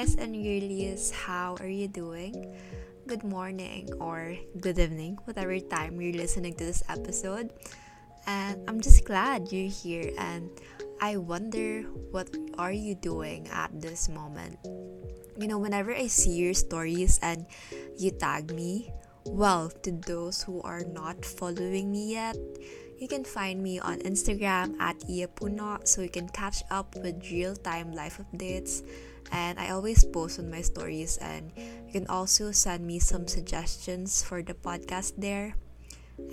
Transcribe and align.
guys 0.00 0.16
and 0.16 0.32
girlies, 0.32 1.12
how 1.12 1.60
are 1.60 1.68
you 1.68 1.86
doing? 1.86 2.56
Good 3.06 3.22
morning 3.22 3.92
or 4.00 4.32
good 4.58 4.78
evening, 4.78 5.18
whatever 5.28 5.60
time 5.60 6.00
you're 6.00 6.16
listening 6.16 6.54
to 6.56 6.64
this 6.64 6.82
episode. 6.88 7.52
And 8.26 8.64
I'm 8.64 8.80
just 8.80 9.04
glad 9.04 9.52
you're 9.52 9.68
here 9.68 10.08
and 10.16 10.48
I 11.02 11.18
wonder 11.18 11.82
what 12.16 12.32
are 12.56 12.72
you 12.72 12.94
doing 12.94 13.46
at 13.52 13.76
this 13.76 14.08
moment? 14.08 14.56
You 15.36 15.48
know, 15.48 15.58
whenever 15.58 15.92
I 15.92 16.06
see 16.06 16.32
your 16.32 16.54
stories 16.54 17.20
and 17.20 17.44
you 17.98 18.10
tag 18.10 18.56
me, 18.56 18.88
well, 19.26 19.68
to 19.84 19.92
those 19.92 20.42
who 20.42 20.62
are 20.62 20.80
not 20.80 21.26
following 21.26 21.92
me 21.92 22.16
yet, 22.16 22.40
you 23.00 23.08
can 23.08 23.24
find 23.24 23.64
me 23.64 23.80
on 23.80 24.04
Instagram 24.04 24.76
at 24.76 25.00
iyapuno 25.08 25.80
so 25.88 26.04
you 26.04 26.12
can 26.12 26.28
catch 26.28 26.60
up 26.68 26.92
with 27.00 27.24
real 27.32 27.56
time 27.56 27.96
life 27.96 28.20
updates. 28.20 28.84
And 29.32 29.56
I 29.58 29.72
always 29.72 30.04
post 30.04 30.38
on 30.38 30.52
my 30.52 30.60
stories, 30.60 31.16
and 31.16 31.48
you 31.56 31.92
can 31.92 32.06
also 32.12 32.52
send 32.52 32.84
me 32.84 33.00
some 33.00 33.24
suggestions 33.24 34.20
for 34.20 34.42
the 34.42 34.52
podcast 34.52 35.16
there. 35.16 35.56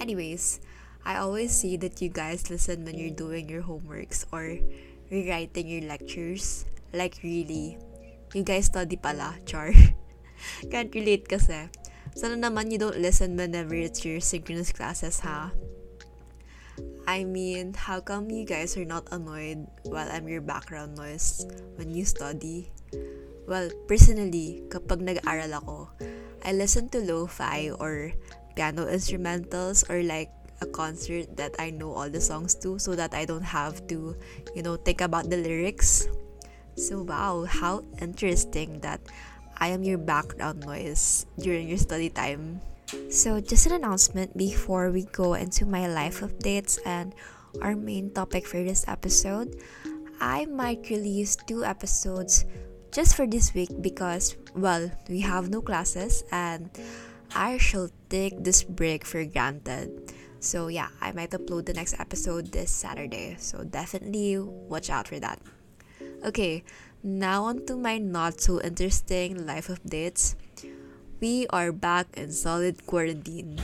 Anyways, 0.01 0.59
I 1.05 1.23
always 1.23 1.55
see 1.55 1.77
that 1.77 2.01
you 2.01 2.09
guys 2.09 2.49
listen 2.51 2.83
when 2.83 2.99
you're 2.99 3.15
doing 3.15 3.47
your 3.47 3.63
homeworks 3.63 4.25
or 4.33 4.59
rewriting 5.07 5.67
your 5.71 5.87
lectures. 5.87 6.65
Like, 6.91 7.21
really. 7.23 7.77
You 8.33 8.43
guys 8.43 8.65
study 8.65 8.97
pala, 8.97 9.39
char. 9.45 9.71
Can't 10.71 10.91
relate 10.91 11.29
kasi. 11.31 11.69
Sana 12.17 12.35
naman 12.35 12.73
you 12.73 12.81
don't 12.81 12.99
listen 12.99 13.37
whenever 13.37 13.77
it's 13.77 14.03
your 14.03 14.19
synchronous 14.19 14.73
classes, 14.73 15.21
ha? 15.21 15.53
I 17.07 17.23
mean, 17.23 17.73
how 17.73 17.99
come 18.01 18.29
you 18.29 18.43
guys 18.43 18.75
are 18.75 18.85
not 18.85 19.07
annoyed 19.11 19.67
while 19.87 20.11
I'm 20.11 20.27
your 20.27 20.41
background 20.41 20.97
noise 20.97 21.47
when 21.79 21.95
you 21.95 22.03
study? 22.03 22.69
Well, 23.47 23.71
personally, 23.87 24.67
kapag 24.67 25.01
nag-aaral 25.01 25.55
ako, 25.63 25.87
I 26.43 26.51
listen 26.51 26.91
to 26.91 26.99
lo-fi 26.99 27.71
or 27.71 28.11
piano 28.59 28.85
instrumentals 28.91 29.87
or 29.87 30.03
like 30.03 30.29
a 30.59 30.67
concert 30.67 31.37
that 31.37 31.55
I 31.59 31.69
know 31.71 31.93
all 31.93 32.09
the 32.09 32.19
songs 32.19 32.55
to 32.65 32.79
so 32.79 32.95
that 32.99 33.13
I 33.13 33.23
don't 33.23 33.45
have 33.45 33.87
to, 33.87 34.17
you 34.51 34.63
know, 34.63 34.75
think 34.75 34.99
about 34.99 35.29
the 35.29 35.37
lyrics. 35.37 36.11
So 36.75 37.01
wow, 37.01 37.45
how 37.47 37.87
interesting 38.01 38.81
that 38.81 39.01
I 39.57 39.69
am 39.73 39.81
your 39.81 39.97
background 39.97 40.61
noise 40.61 41.25
during 41.39 41.69
your 41.69 41.81
study 41.81 42.09
time. 42.09 42.61
So, 43.09 43.41
just 43.41 43.65
an 43.67 43.73
announcement 43.73 44.37
before 44.37 44.91
we 44.91 45.03
go 45.11 45.33
into 45.33 45.65
my 45.65 45.91
life 45.91 46.21
updates 46.21 46.79
and 46.85 47.13
our 47.61 47.75
main 47.75 48.11
topic 48.11 48.47
for 48.47 48.63
this 48.63 48.87
episode. 48.87 49.59
I 50.21 50.45
might 50.45 50.89
release 50.89 51.35
two 51.35 51.65
episodes 51.65 52.45
just 52.91 53.15
for 53.15 53.27
this 53.27 53.53
week 53.53 53.69
because, 53.81 54.37
well, 54.55 54.89
we 55.09 55.19
have 55.19 55.49
no 55.49 55.61
classes 55.61 56.23
and 56.31 56.71
I 57.35 57.57
shall 57.57 57.89
take 58.09 58.43
this 58.43 58.63
break 58.63 59.03
for 59.03 59.25
granted. 59.25 60.13
So, 60.39 60.69
yeah, 60.69 60.87
I 61.01 61.11
might 61.11 61.31
upload 61.31 61.65
the 61.65 61.73
next 61.73 61.99
episode 61.99 62.53
this 62.53 62.71
Saturday. 62.71 63.35
So, 63.37 63.65
definitely 63.65 64.39
watch 64.39 64.89
out 64.89 65.09
for 65.09 65.19
that. 65.19 65.41
Okay, 66.23 66.63
now 67.03 67.43
on 67.45 67.65
to 67.65 67.75
my 67.75 67.97
not 67.97 68.39
so 68.39 68.61
interesting 68.61 69.45
life 69.45 69.67
updates 69.67 70.35
we 71.19 71.47
are 71.49 71.71
back 71.71 72.07
in 72.15 72.31
solid 72.31 72.85
quarantine. 72.85 73.59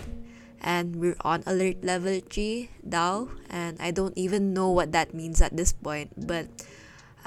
And 0.63 0.95
we're 0.95 1.19
on 1.27 1.43
alert 1.43 1.83
level 1.83 2.23
3 2.23 2.71
now 2.87 3.27
and 3.51 3.75
i 3.83 3.91
don't 3.91 4.15
even 4.15 4.55
know 4.55 4.71
what 4.71 4.95
that 4.95 5.11
means 5.11 5.43
at 5.43 5.51
this 5.59 5.75
point. 5.75 6.15
But 6.15 6.47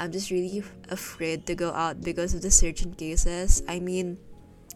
i'm 0.00 0.08
just 0.08 0.32
really 0.32 0.64
afraid 0.88 1.44
to 1.46 1.54
go 1.54 1.72
out 1.76 2.00
because 2.00 2.32
of 2.32 2.40
the 2.40 2.50
surge 2.50 2.80
in 2.80 2.96
cases. 2.96 3.60
I 3.68 3.78
mean 3.78 4.16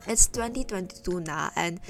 it's 0.05 0.29
2022 0.29 1.25
na. 1.25 1.57
And 1.57 1.81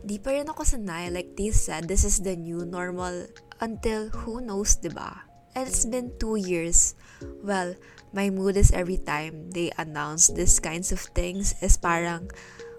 di 0.00 0.16
pa 0.16 0.32
rin 0.32 0.48
ako 0.48 0.64
sanay. 0.64 1.12
Like 1.12 1.36
they 1.36 1.52
said 1.52 1.92
this 1.92 2.08
is 2.08 2.24
the 2.24 2.40
new 2.40 2.64
normal 2.64 3.28
until 3.60 4.08
who 4.24 4.40
knows 4.40 4.80
diba 4.80 5.28
and 5.52 5.68
it's 5.68 5.84
been 5.84 6.08
two 6.16 6.40
years. 6.40 6.96
Well 7.44 7.76
my 8.16 8.32
mood 8.32 8.56
is 8.56 8.72
every 8.72 8.96
time 8.96 9.52
they 9.52 9.76
announce 9.76 10.32
these 10.32 10.56
kinds 10.56 10.88
of 10.88 11.04
things 11.12 11.52
is 11.60 11.76
parang 11.76 12.32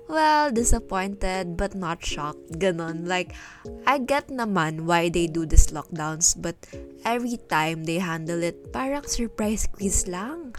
well, 0.07 0.51
disappointed 0.51 1.57
but 1.57 1.75
not 1.75 2.03
shocked. 2.05 2.59
Ganon. 2.59 3.07
Like, 3.07 3.33
I 3.85 3.97
get 3.97 4.27
naman 4.29 4.85
why 4.85 5.09
they 5.09 5.27
do 5.27 5.45
these 5.45 5.67
lockdowns, 5.67 6.35
but 6.38 6.55
every 7.05 7.38
time 7.49 7.83
they 7.83 7.99
handle 7.99 8.41
it, 8.44 8.73
parang 8.73 9.05
surprise 9.07 9.67
quiz 9.67 10.07
lang. 10.07 10.55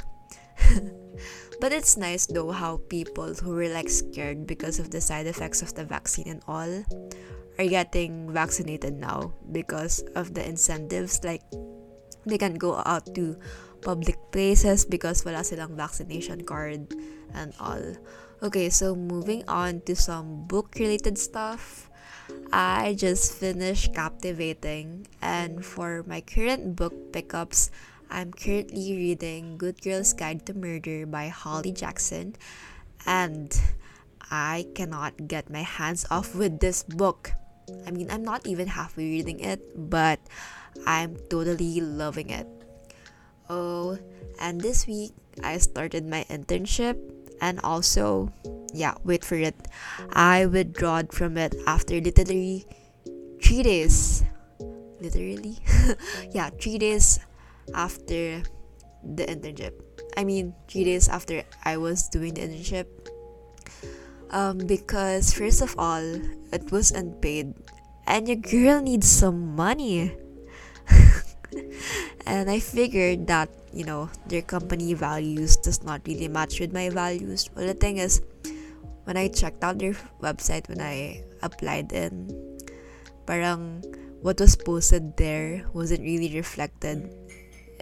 but 1.60 1.72
it's 1.72 1.96
nice 1.96 2.26
though 2.26 2.52
how 2.52 2.80
people 2.88 3.34
who 3.34 3.52
were 3.52 3.68
like 3.68 3.88
scared 3.88 4.46
because 4.46 4.78
of 4.78 4.90
the 4.90 5.00
side 5.00 5.26
effects 5.26 5.60
of 5.60 5.74
the 5.74 5.84
vaccine 5.84 6.28
and 6.28 6.42
all 6.48 6.84
are 7.58 7.68
getting 7.68 8.32
vaccinated 8.32 8.96
now 8.96 9.32
because 9.52 10.04
of 10.14 10.34
the 10.34 10.44
incentives. 10.44 11.24
Like, 11.24 11.42
they 12.26 12.38
can 12.38 12.54
go 12.54 12.82
out 12.84 13.14
to 13.14 13.36
public 13.80 14.18
places 14.32 14.84
because 14.84 15.24
wala 15.24 15.44
silang 15.44 15.76
vaccination 15.76 16.42
card 16.42 16.92
and 17.32 17.54
all. 17.60 17.80
Okay, 18.42 18.69
so 18.69 18.92
moving 18.92 19.48
on 19.48 19.80
to 19.88 19.97
some 19.97 20.44
book 20.44 20.76
related 20.76 21.16
stuff. 21.16 21.88
I 22.52 22.92
just 22.92 23.32
finished 23.32 23.97
Captivating, 23.97 25.08
and 25.24 25.64
for 25.64 26.04
my 26.04 26.20
current 26.20 26.76
book 26.76 26.92
pickups, 27.16 27.72
I'm 28.12 28.36
currently 28.36 28.92
reading 28.92 29.56
Good 29.56 29.80
Girl's 29.80 30.12
Guide 30.12 30.44
to 30.47 30.52
Murder 30.52 31.08
by 31.08 31.32
Holly 31.32 31.72
Jackson, 31.72 32.36
and 33.08 33.56
I 34.28 34.68
cannot 34.76 35.32
get 35.32 35.48
my 35.48 35.64
hands 35.64 36.04
off 36.12 36.36
with 36.36 36.60
this 36.60 36.84
book. 36.84 37.32
I 37.88 37.91
mean, 37.91 38.12
I'm 38.12 38.22
not 38.22 38.44
even 38.44 38.68
halfway 38.68 39.16
reading 39.16 39.41
it, 39.41 39.64
but 39.72 40.20
I'm 40.84 41.16
totally 41.32 41.80
loving 41.80 42.28
it. 42.28 42.47
Oh, 43.48 43.97
and 44.38 44.60
this 44.60 44.86
week 44.86 45.16
I 45.42 45.56
started 45.56 46.04
my 46.04 46.28
internship 46.28 47.00
and 47.41 47.60
also 47.62 48.32
yeah 48.72 48.94
wait 49.04 49.24
for 49.24 49.36
it. 49.36 49.54
I 50.12 50.47
withdrawed 50.47 51.12
from 51.12 51.36
it 51.36 51.54
after 51.66 52.00
literally 52.00 52.66
three 53.42 53.62
days. 53.62 54.24
Literally? 55.00 55.58
Yeah 56.32 56.50
three 56.50 56.78
days 56.78 57.20
after 57.74 58.42
the 59.04 59.24
internship. 59.26 59.72
I 60.16 60.24
mean 60.24 60.54
three 60.69 60.84
days 60.84 61.08
after 61.08 61.44
i 61.64 61.76
was 61.76 62.08
doing 62.08 62.34
the 62.34 62.42
internship. 62.42 62.86
Um, 64.30 64.58
because 64.58 65.32
first 65.32 65.62
of 65.62 65.78
all 65.78 66.03
it 66.53 66.72
was 66.72 66.91
unpaid. 66.91 67.54
And 68.06 68.28
your 68.28 68.38
girl 68.38 68.80
needs 68.80 69.10
some 69.10 69.56
money. 69.56 70.14
And 72.26 72.50
I 72.50 72.58
figured 72.58 73.28
that 73.28 73.48
you 73.76 73.84
know 73.84 74.09
their 74.25 74.41
company 74.41 74.97
values 74.97 75.60
does 75.60 75.84
not 75.84 76.00
really 76.09 76.32
match 76.32 76.59
with 76.59 76.72
my 76.72 76.88
values. 76.88 77.53
Well, 77.53 77.69
the 77.69 77.76
thing 77.76 78.00
is, 78.00 78.25
when 79.04 79.20
I 79.20 79.28
checked 79.28 79.60
out 79.60 79.78
their 79.78 79.92
website 80.25 80.64
when 80.72 80.81
I 80.81 81.20
applied 81.44 81.92
in, 81.92 82.32
parang 83.28 83.84
what 84.25 84.41
was 84.41 84.56
posted 84.56 85.20
there 85.20 85.69
wasn't 85.76 86.00
really 86.00 86.32
reflected 86.32 87.12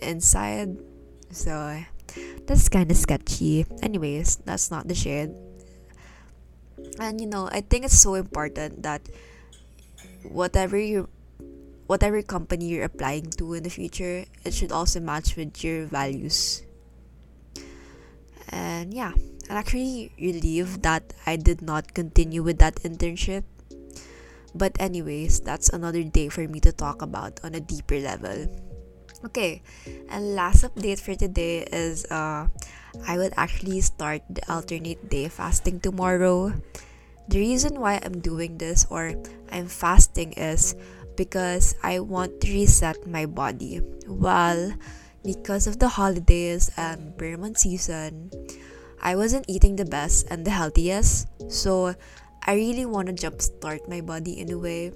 inside. 0.03 0.83
So 1.31 1.78
that's 2.47 2.69
kind 2.69 2.91
of 2.91 2.99
sketchy. 2.99 3.65
Anyways, 3.78 4.43
that's 4.43 4.75
not 4.75 4.91
the 4.91 4.99
shade. 4.99 5.31
And 6.99 7.21
you 7.22 7.31
know, 7.31 7.49
I 7.50 7.62
think 7.62 7.87
it's 7.87 8.03
so 8.03 8.19
important 8.19 8.83
that 8.83 9.06
whatever 10.27 10.75
you 10.75 11.09
whatever 11.87 12.22
company 12.22 12.67
you're 12.67 12.84
applying 12.84 13.31
to 13.39 13.54
in 13.54 13.63
the 13.63 13.71
future, 13.71 14.25
it 14.45 14.54
should 14.54 14.72
also 14.72 15.01
match 15.01 15.36
with 15.36 15.63
your 15.63 15.86
values. 15.86 16.63
And 18.48 18.95
yeah, 18.95 19.13
I'm 19.51 19.57
actually 19.57 20.13
relieved 20.19 20.83
that 20.83 21.13
I 21.27 21.36
did 21.36 21.60
not 21.60 21.95
continue 21.95 22.42
with 22.42 22.59
that 22.59 22.77
internship. 22.86 23.45
But, 24.54 24.77
anyways, 24.78 25.41
that's 25.41 25.69
another 25.69 26.04
day 26.04 26.28
for 26.28 26.47
me 26.47 26.60
to 26.60 26.71
talk 26.71 27.03
about 27.03 27.41
on 27.42 27.54
a 27.54 27.60
deeper 27.60 27.98
level. 27.98 28.47
Okay, 29.25 29.63
and 30.09 30.37
last 30.37 30.63
update 30.63 31.01
for 31.01 31.16
today 31.16 31.65
is 31.72 32.04
uh, 32.07 32.47
I 33.09 33.19
will 33.19 33.33
actually 33.37 33.80
start 33.80 34.22
the 34.28 34.45
alternate 34.53 35.09
day 35.09 35.28
fasting 35.28 35.80
tomorrow. 35.80 36.53
The 37.27 37.39
reason 37.41 37.80
why 37.80 37.98
I'm 38.04 38.21
doing 38.21 38.59
this 38.59 38.87
or 38.91 39.16
I'm 39.51 39.66
fasting 39.66 40.34
is 40.34 40.77
because 41.16 41.75
I 41.83 42.01
want 42.01 42.41
to 42.43 42.53
reset 42.53 43.07
my 43.07 43.27
body. 43.27 43.81
Well, 44.07 44.75
because 45.25 45.66
of 45.66 45.78
the 45.78 45.89
holidays 45.89 46.71
and 46.77 47.16
bear 47.16 47.39
season, 47.55 48.31
I 49.01 49.16
wasn't 49.16 49.45
eating 49.49 49.77
the 49.77 49.84
best 49.84 50.27
and 50.31 50.45
the 50.45 50.51
healthiest, 50.51 51.28
so 51.53 51.95
I 52.47 52.55
really 52.55 52.87
want 52.87 53.09
to 53.09 53.15
jumpstart 53.15 53.89
my 53.89 54.01
body 54.01 54.41
in 54.41 54.53
a 54.53 54.59
way. 54.59 54.93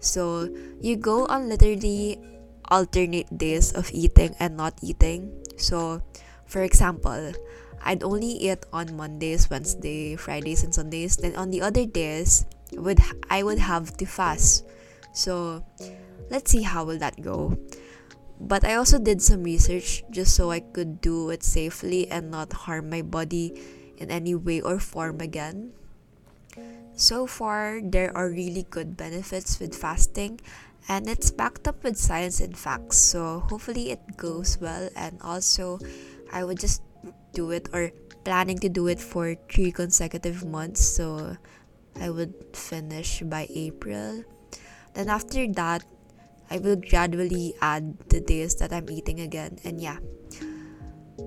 So 0.00 0.48
you 0.80 0.96
go 0.96 1.26
on 1.26 1.48
literally 1.48 2.20
alternate 2.68 3.28
days 3.36 3.72
of 3.72 3.90
eating 3.92 4.36
and 4.38 4.56
not 4.56 4.76
eating. 4.82 5.32
So, 5.56 6.02
for 6.46 6.62
example, 6.62 7.32
I'd 7.84 8.02
only 8.02 8.48
eat 8.48 8.64
on 8.72 8.96
Mondays, 8.96 9.48
Wednesday, 9.48 10.16
Fridays, 10.16 10.64
and 10.64 10.74
Sundays. 10.74 11.16
Then 11.16 11.36
on 11.36 11.50
the 11.50 11.60
other 11.60 11.84
days, 11.84 12.46
would 12.72 13.00
I 13.30 13.42
would 13.42 13.58
have 13.58 13.96
to 13.98 14.06
fast. 14.06 14.64
So 15.14 15.64
let's 16.28 16.50
see 16.50 16.62
how 16.62 16.84
will 16.84 16.98
that 16.98 17.22
go. 17.22 17.56
But 18.40 18.66
I 18.66 18.74
also 18.74 18.98
did 18.98 19.22
some 19.22 19.46
research 19.46 20.02
just 20.10 20.34
so 20.34 20.50
I 20.50 20.58
could 20.60 21.00
do 21.00 21.30
it 21.30 21.42
safely 21.42 22.10
and 22.10 22.30
not 22.30 22.52
harm 22.52 22.90
my 22.90 23.00
body 23.00 23.54
in 23.96 24.10
any 24.10 24.34
way 24.34 24.60
or 24.60 24.78
form 24.82 25.22
again. 25.22 25.70
So 26.94 27.26
far, 27.26 27.80
there 27.82 28.10
are 28.16 28.30
really 28.30 28.66
good 28.70 28.96
benefits 28.96 29.58
with 29.58 29.74
fasting, 29.74 30.40
and 30.88 31.08
it's 31.08 31.30
backed 31.30 31.66
up 31.66 31.82
with 31.82 31.96
science 31.96 32.38
and 32.38 32.56
facts. 32.56 32.98
So 32.98 33.40
hopefully, 33.50 33.90
it 33.90 34.16
goes 34.16 34.58
well. 34.60 34.90
And 34.94 35.18
also, 35.22 35.78
I 36.32 36.44
would 36.44 36.58
just 36.58 36.82
do 37.32 37.50
it 37.50 37.68
or 37.72 37.90
planning 38.22 38.58
to 38.58 38.68
do 38.68 38.86
it 38.86 39.00
for 39.00 39.34
three 39.50 39.72
consecutive 39.72 40.44
months. 40.44 40.82
So 40.82 41.36
I 41.98 42.10
would 42.10 42.34
finish 42.54 43.22
by 43.22 43.46
April. 43.50 44.22
Then 44.94 45.10
after 45.10 45.46
that, 45.54 45.84
I 46.50 46.58
will 46.58 46.76
gradually 46.76 47.54
add 47.60 47.98
the 48.08 48.20
days 48.20 48.54
that 48.56 48.72
I'm 48.72 48.88
eating 48.90 49.20
again. 49.20 49.58
And 49.64 49.80
yeah, 49.80 49.98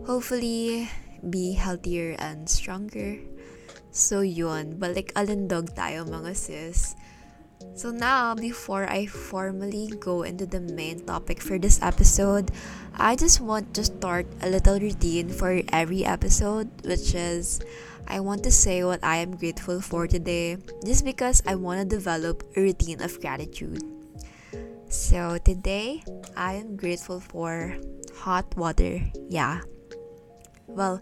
hopefully 0.06 0.90
be 1.30 1.54
healthier 1.54 2.16
and 2.20 2.50
stronger. 2.50 3.20
So 3.92 4.22
yun, 4.22 4.80
balik 4.80 5.12
alindog 5.14 5.76
tayo 5.76 6.08
mga 6.08 6.32
sis. 6.36 6.96
So 7.74 7.90
now, 7.90 8.34
before 8.34 8.86
I 8.90 9.06
formally 9.06 9.90
go 10.00 10.22
into 10.22 10.46
the 10.46 10.62
main 10.62 11.06
topic 11.06 11.42
for 11.42 11.58
this 11.58 11.82
episode, 11.82 12.54
I 12.94 13.16
just 13.16 13.42
want 13.42 13.74
to 13.74 13.84
start 13.86 14.26
a 14.42 14.50
little 14.50 14.80
routine 14.80 15.30
for 15.30 15.62
every 15.74 16.06
episode, 16.06 16.70
which 16.86 17.14
is 17.14 17.60
I 18.08 18.20
want 18.20 18.44
to 18.44 18.52
say 18.52 18.84
what 18.84 19.04
I 19.04 19.18
am 19.18 19.36
grateful 19.36 19.82
for 19.82 20.08
today, 20.08 20.58
just 20.86 21.04
because 21.04 21.44
I 21.46 21.56
want 21.56 21.82
to 21.82 21.86
develop 21.86 22.44
a 22.56 22.62
routine 22.62 23.02
of 23.02 23.20
gratitude. 23.20 23.84
So 24.90 25.38
today, 25.44 26.04
I 26.36 26.54
am 26.54 26.78
grateful 26.78 27.20
for 27.20 27.76
hot 28.16 28.56
water. 28.56 29.02
Yeah. 29.30 29.62
Well, 30.68 31.02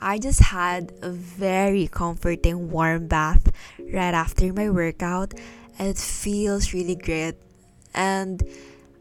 I 0.00 0.18
just 0.18 0.40
had 0.40 0.92
a 1.02 1.10
very 1.10 1.88
comforting 1.88 2.70
warm 2.70 3.06
bath 3.06 3.52
right 3.92 4.12
after 4.12 4.52
my 4.52 4.70
workout 4.70 5.34
and 5.78 5.88
it 5.88 5.98
feels 5.98 6.72
really 6.72 6.96
great. 6.96 7.34
And 7.94 8.42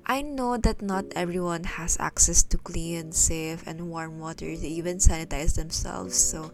I 0.05 0.21
know 0.21 0.57
that 0.57 0.81
not 0.81 1.05
everyone 1.15 1.63
has 1.63 1.97
access 1.99 2.43
to 2.43 2.57
clean, 2.57 3.11
safe, 3.11 3.65
and 3.65 3.89
warm 3.89 4.19
water 4.19 4.45
to 4.45 4.67
even 4.67 4.97
sanitize 4.97 5.55
themselves, 5.55 6.15
so 6.15 6.51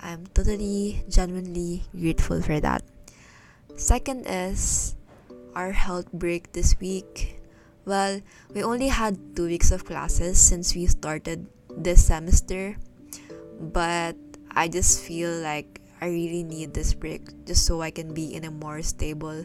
I'm 0.00 0.24
totally, 0.32 1.04
genuinely 1.12 1.84
grateful 1.92 2.40
for 2.40 2.58
that. 2.58 2.80
Second 3.76 4.24
is 4.24 4.96
our 5.54 5.72
health 5.72 6.10
break 6.12 6.52
this 6.52 6.72
week. 6.80 7.36
Well, 7.84 8.20
we 8.54 8.64
only 8.64 8.88
had 8.88 9.36
two 9.36 9.44
weeks 9.44 9.70
of 9.70 9.84
classes 9.84 10.40
since 10.40 10.74
we 10.74 10.86
started 10.86 11.46
this 11.68 12.06
semester, 12.06 12.76
but 13.60 14.16
I 14.50 14.68
just 14.68 15.04
feel 15.04 15.36
like 15.44 15.80
I 16.00 16.08
really 16.08 16.44
need 16.44 16.72
this 16.72 16.94
break 16.94 17.44
just 17.44 17.66
so 17.66 17.82
I 17.82 17.90
can 17.90 18.14
be 18.14 18.32
in 18.34 18.44
a 18.44 18.50
more 18.50 18.80
stable 18.80 19.44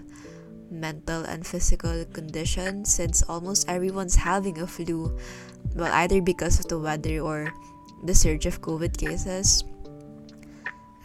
mental 0.71 1.23
and 1.27 1.45
physical 1.45 2.05
condition 2.15 2.85
since 2.85 3.23
almost 3.27 3.67
everyone's 3.67 4.15
having 4.15 4.59
a 4.59 4.67
flu, 4.67 5.19
well, 5.75 5.91
either 5.91 6.21
because 6.21 6.59
of 6.59 6.67
the 6.67 6.79
weather 6.79 7.19
or 7.19 7.51
the 8.05 8.15
surge 8.15 8.45
of 8.45 8.61
COVID 8.61 8.95
cases. 8.95 9.65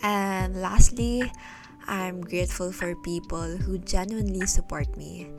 And 0.02 0.61
lastly, 0.61 1.31
I'm 1.87 2.20
grateful 2.20 2.73
for 2.73 2.94
people 2.97 3.56
who 3.56 3.79
genuinely 3.79 4.47
support 4.47 4.97
me. 4.97 5.31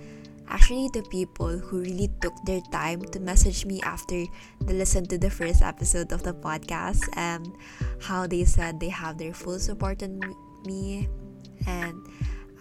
Actually 0.48 0.90
the 0.92 1.04
people 1.04 1.58
who 1.58 1.80
really 1.80 2.12
took 2.22 2.36
their 2.46 2.60
time 2.72 3.02
to 3.16 3.20
message 3.20 3.66
me 3.66 3.80
after 3.84 4.26
they 4.60 4.74
listened 4.74 5.10
to 5.10 5.18
the 5.18 5.30
first 5.30 5.62
episode 5.62 6.12
of 6.12 6.24
the 6.24 6.34
podcast 6.34 7.08
and 7.16 7.56
how 8.02 8.28
they 8.28 8.44
said 8.44 8.80
they 8.80 8.90
have 8.90 9.18
their 9.18 9.34
full 9.34 9.60
support 9.60 10.04
on 10.04 10.20
me. 10.66 11.08
And 11.66 12.04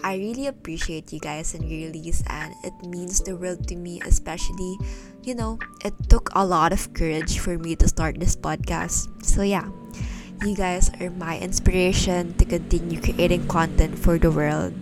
I 0.04 0.16
really 0.16 0.46
appreciate 0.46 1.12
you 1.12 1.18
guys 1.18 1.52
and 1.54 1.68
your 1.68 1.90
release 1.90 2.22
and 2.28 2.54
it 2.62 2.72
means 2.86 3.20
the 3.20 3.36
world 3.36 3.68
to 3.68 3.76
me 3.76 4.00
especially 4.06 4.78
you 5.24 5.34
know 5.34 5.58
it 5.84 5.92
took 6.08 6.30
a 6.32 6.46
lot 6.46 6.72
of 6.72 6.94
courage 6.94 7.38
for 7.38 7.58
me 7.58 7.76
to 7.76 7.88
start 7.88 8.18
this 8.18 8.36
podcast. 8.36 9.10
So 9.26 9.42
yeah 9.42 9.68
you 10.44 10.56
guys 10.56 10.90
are 11.00 11.10
my 11.10 11.38
inspiration 11.38 12.34
to 12.34 12.44
continue 12.44 13.00
creating 13.00 13.46
content 13.48 13.98
for 13.98 14.18
the 14.18 14.30
world 14.30 14.72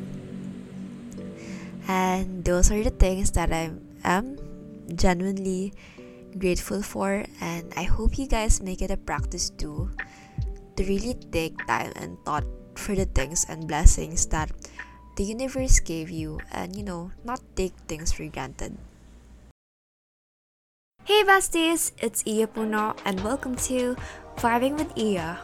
and 1.88 2.44
those 2.44 2.70
are 2.70 2.84
the 2.84 2.92
things 2.92 3.32
that 3.32 3.50
I 3.50 3.72
am 4.04 4.36
genuinely 4.94 5.72
grateful 6.36 6.82
for. 6.82 7.24
And 7.40 7.72
I 7.76 7.84
hope 7.84 8.18
you 8.18 8.28
guys 8.28 8.60
make 8.60 8.82
it 8.82 8.92
a 8.92 8.96
practice 8.96 9.48
too 9.50 9.90
to 10.76 10.84
really 10.84 11.16
take 11.32 11.56
time 11.66 11.92
and 11.96 12.20
thought 12.24 12.44
for 12.76 12.94
the 12.94 13.06
things 13.06 13.46
and 13.48 13.66
blessings 13.66 14.26
that 14.26 14.52
the 15.16 15.24
universe 15.24 15.80
gave 15.80 16.10
you 16.10 16.38
and 16.52 16.76
you 16.76 16.84
know, 16.84 17.10
not 17.24 17.40
take 17.56 17.72
things 17.88 18.12
for 18.12 18.28
granted. 18.28 18.76
Hey 21.08 21.24
besties, 21.24 21.96
it's 22.04 22.20
Iya 22.28 22.52
Puno 22.52 22.92
and 23.08 23.16
welcome 23.24 23.56
to 23.64 23.96
Vibing 24.44 24.76
with 24.76 24.92
Iya. 24.92 25.40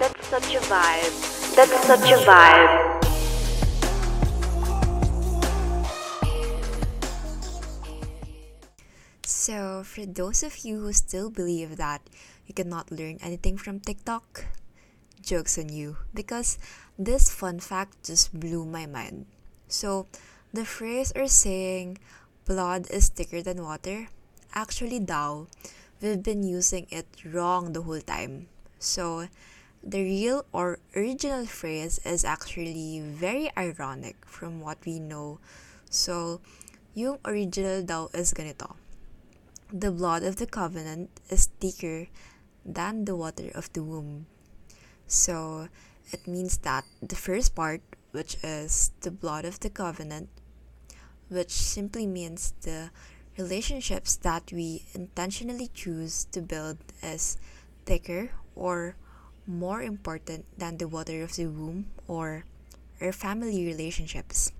That's 0.00 0.16
such 0.32 0.56
a 0.56 0.64
vibe. 0.64 1.12
That's 1.52 1.76
such 1.84 2.08
a 2.08 2.16
vibe. 2.24 2.72
So, 9.28 9.84
for 9.84 10.08
those 10.08 10.40
of 10.40 10.64
you 10.64 10.80
who 10.80 10.96
still 10.96 11.28
believe 11.28 11.76
that 11.76 12.00
you 12.48 12.56
cannot 12.56 12.88
learn 12.88 13.20
anything 13.20 13.60
from 13.60 13.84
TikTok, 13.84 14.48
joke's 15.20 15.60
on 15.60 15.68
you 15.68 16.00
because 16.16 16.56
this 16.96 17.28
fun 17.28 17.60
fact 17.60 18.08
just 18.08 18.32
blew 18.32 18.64
my 18.64 18.88
mind. 18.88 19.28
So, 19.68 20.08
the 20.56 20.64
phrase 20.64 21.12
or 21.12 21.28
saying 21.28 22.00
blood 22.48 22.88
is 22.88 23.12
thicker 23.12 23.44
than 23.44 23.60
water, 23.60 24.08
actually, 24.54 25.00
daw, 25.00 25.46
we've 26.00 26.22
been 26.22 26.42
using 26.42 26.86
it 26.90 27.06
wrong 27.24 27.72
the 27.72 27.82
whole 27.82 28.00
time. 28.00 28.48
So, 28.78 29.28
the 29.82 30.02
real 30.02 30.44
or 30.52 30.78
original 30.94 31.46
phrase 31.46 32.00
is 32.04 32.24
actually 32.24 33.00
very 33.00 33.50
ironic 33.56 34.16
from 34.26 34.60
what 34.60 34.78
we 34.84 34.98
know. 34.98 35.38
So, 35.90 36.40
yung 36.94 37.18
original 37.24 37.82
daw 37.82 38.08
is 38.12 38.32
ganito 38.32 38.76
the 39.72 39.90
blood 39.90 40.22
of 40.22 40.36
the 40.36 40.46
covenant 40.46 41.10
is 41.28 41.46
thicker 41.58 42.06
than 42.64 43.04
the 43.04 43.16
water 43.16 43.50
of 43.54 43.72
the 43.72 43.82
womb. 43.82 44.26
So 45.06 45.68
it 46.12 46.26
means 46.26 46.58
that 46.58 46.84
the 47.02 47.16
first 47.16 47.54
part, 47.54 47.80
which 48.12 48.36
is 48.42 48.92
the 49.00 49.10
blood 49.10 49.44
of 49.44 49.60
the 49.60 49.70
covenant, 49.70 50.28
which 51.28 51.50
simply 51.50 52.06
means 52.06 52.54
the 52.62 52.90
relationships 53.38 54.16
that 54.16 54.52
we 54.52 54.84
intentionally 54.94 55.70
choose 55.72 56.26
to 56.32 56.40
build, 56.40 56.78
is 57.02 57.36
thicker 57.84 58.30
or 58.54 58.96
more 59.46 59.82
important 59.82 60.44
than 60.58 60.76
the 60.76 60.88
water 60.88 61.22
of 61.22 61.36
the 61.36 61.46
womb 61.46 61.86
or 62.08 62.44
our 63.00 63.12
family 63.12 63.64
relationships. 63.64 64.52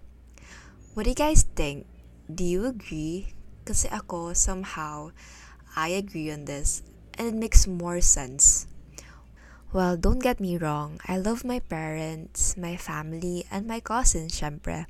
What 0.94 1.04
do 1.04 1.10
you 1.10 1.16
guys 1.16 1.42
think? 1.56 1.86
Do 2.32 2.44
you 2.44 2.66
agree 2.66 3.36
Kasi 3.66 3.90
ako, 3.90 4.30
somehow, 4.30 5.10
I 5.74 5.98
agree 5.98 6.30
on 6.30 6.46
this. 6.46 6.86
And 7.18 7.26
it 7.26 7.34
makes 7.34 7.66
more 7.66 7.98
sense. 7.98 8.70
Well, 9.74 9.98
don't 9.98 10.22
get 10.22 10.38
me 10.38 10.54
wrong. 10.54 11.02
I 11.10 11.18
love 11.18 11.42
my 11.42 11.58
parents, 11.58 12.54
my 12.54 12.78
family, 12.78 13.42
and 13.50 13.66
my 13.66 13.82
cousins, 13.82 14.38
syempre. 14.38 14.86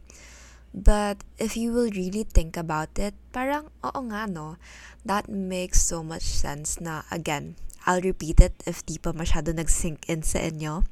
But 0.76 1.24
if 1.40 1.56
you 1.56 1.72
will 1.72 1.88
really 1.88 2.28
think 2.28 2.60
about 2.60 3.00
it, 3.00 3.16
parang 3.32 3.72
oo 3.80 4.00
nga 4.12 4.28
no, 4.28 4.60
that 5.08 5.24
makes 5.24 5.80
so 5.80 6.04
much 6.04 6.28
sense 6.28 6.76
na 6.84 7.08
again, 7.08 7.56
I'll 7.88 8.04
repeat 8.04 8.44
it 8.44 8.60
if 8.68 8.84
di 8.84 9.00
pa 9.00 9.16
masyado 9.16 9.56
nag-sink 9.56 10.04
in 10.04 10.20
sa 10.20 10.44
inyo. 10.44 10.84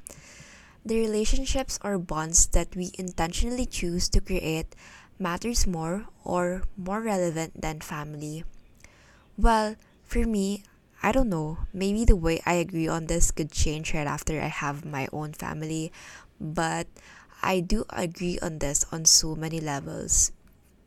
The 0.89 0.97
relationships 0.97 1.77
or 1.85 2.01
bonds 2.01 2.49
that 2.57 2.73
we 2.73 2.97
intentionally 2.97 3.69
choose 3.69 4.09
to 4.17 4.25
create 4.25 4.73
matters 5.21 5.69
more 5.69 6.09
or 6.25 6.65
more 6.81 7.05
relevant 7.05 7.61
than 7.61 7.85
family? 7.85 8.45
Well, 9.37 9.77
for 10.05 10.25
me, 10.25 10.65
I 11.03 11.13
don't 11.13 11.29
know. 11.29 11.69
Maybe 11.73 12.05
the 12.05 12.17
way 12.17 12.41
I 12.47 12.55
agree 12.57 12.89
on 12.89 13.07
this 13.07 13.31
could 13.31 13.53
change 13.53 13.93
right 13.93 14.09
after 14.09 14.41
I 14.41 14.49
have 14.49 14.85
my 14.85 15.09
own 15.13 15.37
family, 15.37 15.93
but 16.41 16.89
I 17.45 17.61
do 17.61 17.85
agree 17.93 18.41
on 18.41 18.59
this 18.65 18.89
on 18.89 19.05
so 19.05 19.37
many 19.37 19.61
levels. 19.61 20.33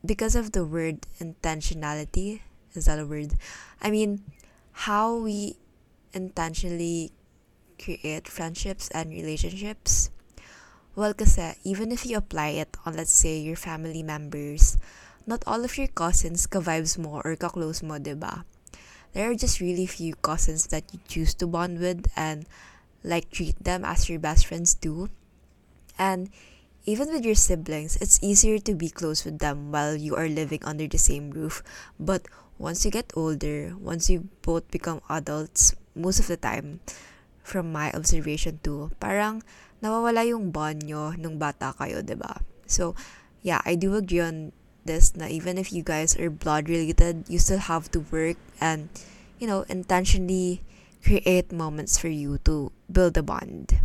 Because 0.01 0.33
of 0.33 0.57
the 0.57 0.65
word 0.65 1.05
intentionality, 1.21 2.41
is 2.73 2.89
that 2.89 2.97
a 2.97 3.05
word? 3.05 3.37
I 3.77 3.93
mean, 3.93 4.25
how 4.89 5.21
we 5.21 5.61
intentionally 6.13 7.13
create 7.77 8.27
friendships 8.27 8.89
and 8.89 9.13
relationships? 9.13 10.09
Well, 10.97 11.13
kasi 11.13 11.53
even 11.61 11.93
if 11.93 12.09
you 12.09 12.17
apply 12.17 12.57
it 12.57 12.73
on 12.81 12.97
let's 12.97 13.13
say 13.13 13.37
your 13.37 13.55
family 13.55 14.01
members, 14.01 14.81
not 15.29 15.45
all 15.45 15.61
of 15.61 15.77
your 15.77 15.93
cousins 15.93 16.49
ka-vibes 16.49 16.97
mo 16.97 17.21
or 17.21 17.37
ka-close 17.37 17.85
mo, 17.85 18.01
'di 18.01 18.17
ba? 18.17 18.49
There 19.13 19.29
are 19.29 19.37
just 19.37 19.61
really 19.61 19.85
few 19.85 20.17
cousins 20.25 20.73
that 20.73 20.89
you 20.89 20.97
choose 21.05 21.37
to 21.37 21.45
bond 21.45 21.77
with 21.77 22.09
and 22.17 22.49
like 23.05 23.29
treat 23.29 23.61
them 23.61 23.85
as 23.85 24.09
your 24.09 24.17
best 24.17 24.49
friends 24.49 24.73
too. 24.73 25.13
And 25.97 26.29
even 26.85 27.11
with 27.11 27.25
your 27.25 27.35
siblings, 27.35 27.97
it's 27.99 28.17
easier 28.23 28.59
to 28.63 28.73
be 28.73 28.89
close 28.89 29.25
with 29.25 29.39
them 29.39 29.71
while 29.71 29.95
you 29.95 30.15
are 30.15 30.29
living 30.29 30.63
under 30.63 30.87
the 30.87 30.97
same 30.97 31.31
roof. 31.31 31.61
But 31.99 32.25
once 32.57 32.85
you 32.85 32.91
get 32.91 33.11
older, 33.15 33.75
once 33.77 34.09
you 34.09 34.29
both 34.41 34.69
become 34.71 35.01
adults, 35.09 35.75
most 35.95 36.19
of 36.19 36.27
the 36.27 36.37
time, 36.37 36.79
from 37.43 37.71
my 37.71 37.91
observation 37.91 38.59
too, 38.63 38.91
parang 38.99 39.43
nawawala 39.79 40.27
yung 40.27 40.51
bond 40.51 40.83
nyo 40.83 41.15
nung 41.15 41.39
bata 41.39 41.71
kayo, 41.75 42.03
ba? 42.19 42.43
So, 42.67 42.95
yeah, 43.41 43.61
I 43.63 43.75
do 43.75 43.95
agree 43.95 44.19
on 44.19 44.51
this 44.83 45.15
na 45.15 45.27
even 45.27 45.59
if 45.59 45.71
you 45.71 45.83
guys 45.83 46.15
are 46.19 46.31
blood 46.31 46.67
related, 46.67 47.27
you 47.27 47.39
still 47.39 47.63
have 47.63 47.91
to 47.91 48.03
work 48.11 48.35
and, 48.59 48.91
you 49.39 49.47
know, 49.47 49.63
intentionally 49.71 50.63
create 51.03 51.51
moments 51.51 51.95
for 51.95 52.11
you 52.11 52.39
to 52.43 52.71
build 52.91 53.15
a 53.15 53.23
bond. 53.23 53.79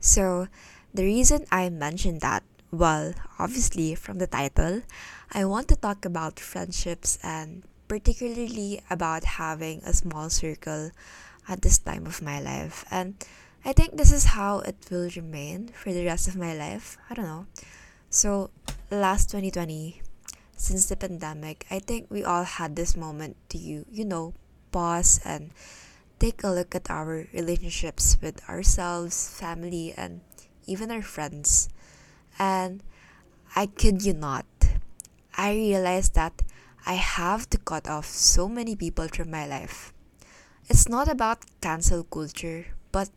So, 0.00 0.48
the 0.94 1.04
reason 1.04 1.46
I 1.50 1.68
mentioned 1.70 2.20
that, 2.20 2.42
well, 2.70 3.14
obviously 3.38 3.94
from 3.94 4.18
the 4.18 4.26
title, 4.26 4.82
I 5.32 5.44
want 5.44 5.68
to 5.68 5.76
talk 5.76 6.04
about 6.04 6.38
friendships 6.38 7.18
and 7.22 7.64
particularly 7.88 8.80
about 8.90 9.24
having 9.24 9.82
a 9.84 9.92
small 9.92 10.30
circle 10.30 10.90
at 11.48 11.62
this 11.62 11.78
time 11.78 12.06
of 12.06 12.22
my 12.22 12.40
life. 12.40 12.84
And 12.90 13.16
I 13.64 13.72
think 13.72 13.96
this 13.96 14.12
is 14.12 14.36
how 14.36 14.60
it 14.60 14.76
will 14.90 15.08
remain 15.16 15.68
for 15.68 15.92
the 15.92 16.04
rest 16.04 16.28
of 16.28 16.36
my 16.36 16.54
life. 16.54 16.98
I 17.08 17.14
don't 17.14 17.26
know. 17.26 17.46
So, 18.10 18.50
last 18.90 19.30
2020, 19.30 20.02
since 20.56 20.86
the 20.86 20.96
pandemic, 20.96 21.66
I 21.70 21.78
think 21.78 22.06
we 22.10 22.24
all 22.24 22.44
had 22.44 22.76
this 22.76 22.96
moment 22.96 23.36
to 23.50 23.58
you, 23.58 23.86
you 23.90 24.04
know, 24.04 24.34
pause 24.70 25.20
and 25.24 25.50
take 26.18 26.44
a 26.44 26.50
look 26.50 26.74
at 26.74 26.90
our 26.90 27.26
relationships 27.32 28.16
with 28.20 28.46
ourselves, 28.48 29.28
family, 29.38 29.94
and 29.96 30.20
even 30.66 30.90
our 30.90 31.02
friends. 31.02 31.68
And 32.38 32.82
I 33.54 33.66
kid 33.66 34.04
you 34.04 34.14
not, 34.14 34.46
I 35.36 35.52
realized 35.52 36.14
that 36.14 36.42
I 36.86 36.94
have 36.94 37.48
to 37.50 37.58
cut 37.58 37.88
off 37.88 38.06
so 38.06 38.48
many 38.48 38.74
people 38.76 39.08
from 39.08 39.30
my 39.30 39.46
life. 39.46 39.92
It's 40.68 40.88
not 40.88 41.08
about 41.08 41.44
cancel 41.60 42.04
culture, 42.04 42.66
but 42.90 43.10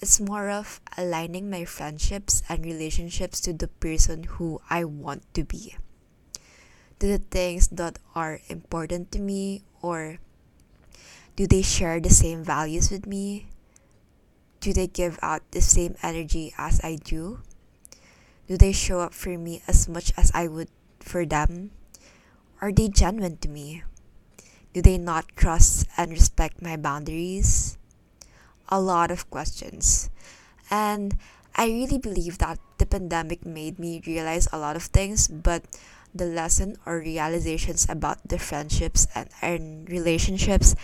it's 0.00 0.20
more 0.20 0.50
of 0.50 0.80
aligning 0.96 1.50
my 1.50 1.64
friendships 1.64 2.42
and 2.48 2.64
relationships 2.64 3.40
to 3.40 3.52
the 3.52 3.68
person 3.68 4.24
who 4.24 4.60
I 4.68 4.84
want 4.84 5.22
to 5.34 5.44
be. 5.44 5.76
To 7.00 7.06
the 7.06 7.18
things 7.18 7.68
that 7.68 7.98
are 8.14 8.40
important 8.48 9.12
to 9.12 9.18
me, 9.18 9.62
or 9.82 10.18
do 11.34 11.46
they 11.46 11.62
share 11.62 12.00
the 12.00 12.10
same 12.10 12.44
values 12.44 12.90
with 12.90 13.06
me? 13.06 13.48
Do 14.66 14.72
they 14.72 14.90
give 14.90 15.16
out 15.22 15.46
the 15.52 15.62
same 15.62 15.94
energy 16.02 16.52
as 16.58 16.82
I 16.82 16.98
do? 16.98 17.38
Do 18.50 18.58
they 18.58 18.72
show 18.72 18.98
up 18.98 19.14
for 19.14 19.38
me 19.38 19.62
as 19.70 19.86
much 19.86 20.10
as 20.18 20.32
I 20.34 20.48
would 20.48 20.66
for 20.98 21.24
them? 21.24 21.70
Are 22.60 22.72
they 22.72 22.88
genuine 22.88 23.36
to 23.46 23.48
me? 23.48 23.84
Do 24.74 24.82
they 24.82 24.98
not 24.98 25.30
trust 25.38 25.86
and 25.96 26.10
respect 26.10 26.66
my 26.66 26.74
boundaries? 26.74 27.78
A 28.66 28.80
lot 28.80 29.12
of 29.12 29.30
questions. 29.30 30.10
And 30.68 31.14
I 31.54 31.70
really 31.70 31.98
believe 32.02 32.38
that 32.38 32.58
the 32.78 32.90
pandemic 32.90 33.46
made 33.46 33.78
me 33.78 34.02
realize 34.04 34.48
a 34.50 34.58
lot 34.58 34.74
of 34.74 34.90
things, 34.90 35.28
but 35.28 35.62
the 36.12 36.26
lesson 36.26 36.74
or 36.84 36.98
realizations 36.98 37.86
about 37.88 38.18
the 38.26 38.40
friendships 38.40 39.06
and, 39.14 39.30
and 39.40 39.88
relationships 39.88 40.74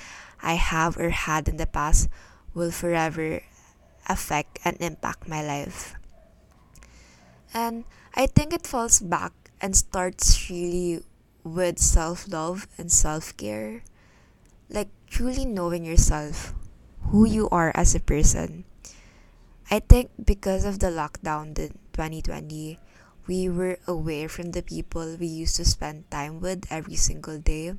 I 0.40 0.54
have 0.54 0.96
or 0.98 1.10
had 1.10 1.48
in 1.48 1.56
the 1.56 1.66
past 1.66 2.06
will 2.54 2.70
forever 2.70 3.42
affect 4.08 4.58
and 4.64 4.76
impact 4.80 5.28
my 5.28 5.42
life. 5.42 5.94
And 7.54 7.84
I 8.14 8.26
think 8.26 8.52
it 8.52 8.66
falls 8.66 9.00
back 9.00 9.32
and 9.60 9.76
starts 9.76 10.50
really 10.50 11.04
with 11.44 11.78
self 11.78 12.26
love 12.28 12.66
and 12.78 12.90
self 12.90 13.36
care. 13.36 13.82
Like 14.68 14.88
truly 15.06 15.44
knowing 15.44 15.84
yourself, 15.84 16.54
who 17.12 17.26
you 17.26 17.48
are 17.50 17.72
as 17.74 17.94
a 17.94 18.00
person. 18.00 18.64
I 19.70 19.80
think 19.80 20.10
because 20.16 20.64
of 20.64 20.80
the 20.80 20.88
lockdown 20.88 21.56
in 21.58 21.76
2020, 21.92 22.78
we 23.26 23.48
were 23.48 23.78
away 23.86 24.26
from 24.26 24.52
the 24.52 24.62
people 24.62 25.16
we 25.16 25.26
used 25.26 25.56
to 25.56 25.64
spend 25.64 26.10
time 26.10 26.40
with 26.40 26.66
every 26.70 26.96
single 26.96 27.38
day. 27.38 27.74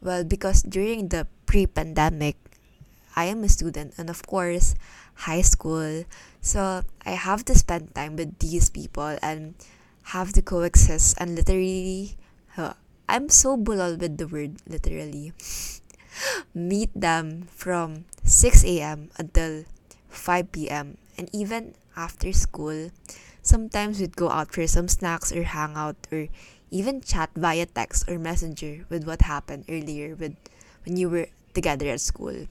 Well, 0.00 0.22
because 0.22 0.62
during 0.62 1.08
the 1.08 1.26
pre 1.46 1.66
pandemic, 1.66 2.36
I 3.16 3.26
am 3.26 3.42
a 3.42 3.48
student 3.48 3.94
and, 3.98 4.08
of 4.08 4.22
course, 4.26 4.76
high 5.26 5.42
school. 5.42 6.04
So 6.40 6.82
I 7.04 7.12
have 7.12 7.44
to 7.46 7.54
spend 7.54 7.94
time 7.94 8.16
with 8.16 8.38
these 8.38 8.70
people 8.70 9.18
and 9.22 9.54
have 10.14 10.32
to 10.32 10.42
coexist 10.42 11.16
and 11.20 11.34
literally 11.34 12.16
Huh. 12.58 12.74
I'm 13.06 13.30
so 13.30 13.54
bulal 13.54 14.02
with 14.02 14.18
the 14.18 14.26
word 14.26 14.58
literally. 14.66 15.30
Meet 16.50 16.90
them 16.90 17.46
from 17.54 18.10
6 18.26 18.66
a.m. 18.66 19.14
until 19.14 19.62
5 20.10 20.50
p.m. 20.50 20.98
and 21.14 21.30
even 21.30 21.78
after 21.94 22.34
school. 22.34 22.90
Sometimes 23.46 24.02
we'd 24.02 24.18
go 24.18 24.26
out 24.26 24.50
for 24.50 24.66
some 24.66 24.90
snacks 24.90 25.30
or 25.30 25.46
hang 25.46 25.78
out 25.78 25.94
or 26.10 26.26
even 26.74 26.98
chat 27.00 27.30
via 27.38 27.64
text 27.64 28.10
or 28.10 28.18
messenger 28.18 28.82
with 28.90 29.06
what 29.06 29.22
happened 29.22 29.62
earlier 29.70 30.18
with 30.18 30.34
when 30.82 30.98
you 30.98 31.08
were 31.08 31.30
together 31.54 31.86
at 31.94 32.02
school. 32.02 32.50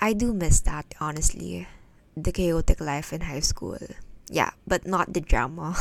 I 0.00 0.14
do 0.14 0.32
miss 0.32 0.60
that 0.60 0.94
honestly. 1.00 1.68
The 2.16 2.32
chaotic 2.32 2.80
life 2.80 3.12
in 3.12 3.20
high 3.20 3.40
school. 3.40 3.78
Yeah, 4.30 4.50
but 4.66 4.86
not 4.86 5.12
the 5.12 5.20
drama. 5.20 5.76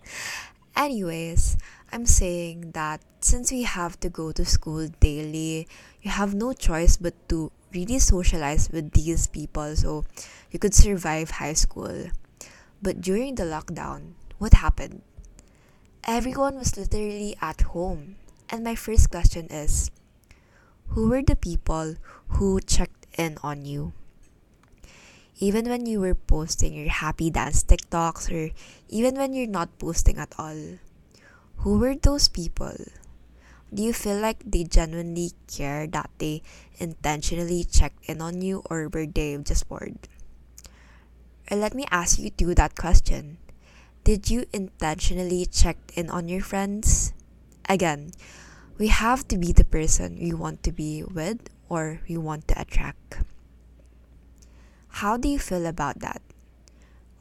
Anyways, 0.76 1.56
I'm 1.92 2.04
saying 2.04 2.72
that 2.72 3.00
since 3.20 3.52
we 3.52 3.62
have 3.62 3.98
to 4.00 4.08
go 4.08 4.32
to 4.32 4.44
school 4.44 4.88
daily, 4.98 5.68
you 6.02 6.10
have 6.10 6.34
no 6.34 6.52
choice 6.52 6.96
but 6.96 7.14
to 7.28 7.52
really 7.72 7.98
socialize 8.00 8.70
with 8.70 8.90
these 8.90 9.28
people 9.28 9.76
so 9.76 10.04
you 10.50 10.58
could 10.58 10.74
survive 10.74 11.30
high 11.30 11.52
school. 11.54 12.10
But 12.82 13.00
during 13.00 13.36
the 13.36 13.44
lockdown, 13.44 14.14
what 14.38 14.54
happened? 14.54 15.02
Everyone 16.02 16.56
was 16.56 16.76
literally 16.76 17.36
at 17.40 17.60
home. 17.72 18.16
And 18.50 18.64
my 18.64 18.74
first 18.74 19.10
question 19.10 19.46
is 19.46 19.90
Who 20.88 21.08
were 21.08 21.22
the 21.22 21.36
people 21.36 21.94
who 22.28 22.60
checked 22.60 22.93
in 23.16 23.38
on 23.42 23.64
you? 23.64 23.92
Even 25.38 25.68
when 25.68 25.86
you 25.86 26.00
were 26.00 26.14
posting 26.14 26.74
your 26.74 26.90
happy 26.90 27.30
dance 27.30 27.64
TikToks, 27.64 28.30
or 28.30 28.54
even 28.88 29.16
when 29.16 29.34
you're 29.34 29.48
not 29.50 29.78
posting 29.78 30.18
at 30.18 30.32
all 30.38 30.78
who 31.64 31.78
were 31.78 31.96
those 31.96 32.28
people? 32.28 32.76
Do 33.72 33.82
you 33.82 33.92
feel 33.92 34.20
like 34.20 34.44
they 34.44 34.64
genuinely 34.64 35.32
care 35.48 35.86
that 35.88 36.10
they 36.18 36.42
intentionally 36.78 37.64
checked 37.64 38.04
in 38.04 38.20
on 38.20 38.42
you 38.42 38.62
or 38.68 38.88
were 38.88 39.06
they 39.06 39.36
just 39.42 39.68
bored? 39.68 39.96
Or 41.50 41.56
let 41.56 41.74
me 41.74 41.86
ask 41.90 42.18
you 42.18 42.30
too 42.30 42.54
that 42.54 42.76
question. 42.76 43.38
Did 44.04 44.30
you 44.30 44.44
intentionally 44.52 45.46
check 45.46 45.78
in 45.96 46.10
on 46.10 46.28
your 46.28 46.42
friends? 46.42 47.12
Again, 47.68 48.12
we 48.76 48.88
have 48.88 49.26
to 49.28 49.38
be 49.38 49.52
the 49.52 49.64
person 49.64 50.20
we 50.20 50.34
want 50.34 50.62
to 50.64 50.72
be 50.72 51.02
with 51.02 51.48
or 51.74 51.98
we 52.08 52.16
want 52.16 52.46
to 52.48 52.60
attract. 52.60 53.18
How 55.02 55.16
do 55.16 55.26
you 55.26 55.40
feel 55.42 55.66
about 55.66 55.98
that? 55.98 56.22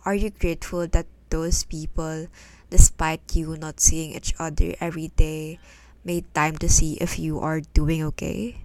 Are 0.06 0.14
you 0.14 0.30
grateful 0.30 0.86
that 0.86 1.08
those 1.30 1.64
people 1.66 2.28
despite 2.74 3.22
you 3.38 3.54
not 3.56 3.78
seeing 3.78 4.18
each 4.18 4.34
other 4.42 4.74
every 4.82 5.14
day, 5.14 5.60
made 6.04 6.26
time 6.34 6.58
to 6.58 6.68
see 6.68 6.98
if 6.98 7.22
you 7.22 7.38
are 7.38 7.62
doing 7.62 8.02
okay? 8.02 8.58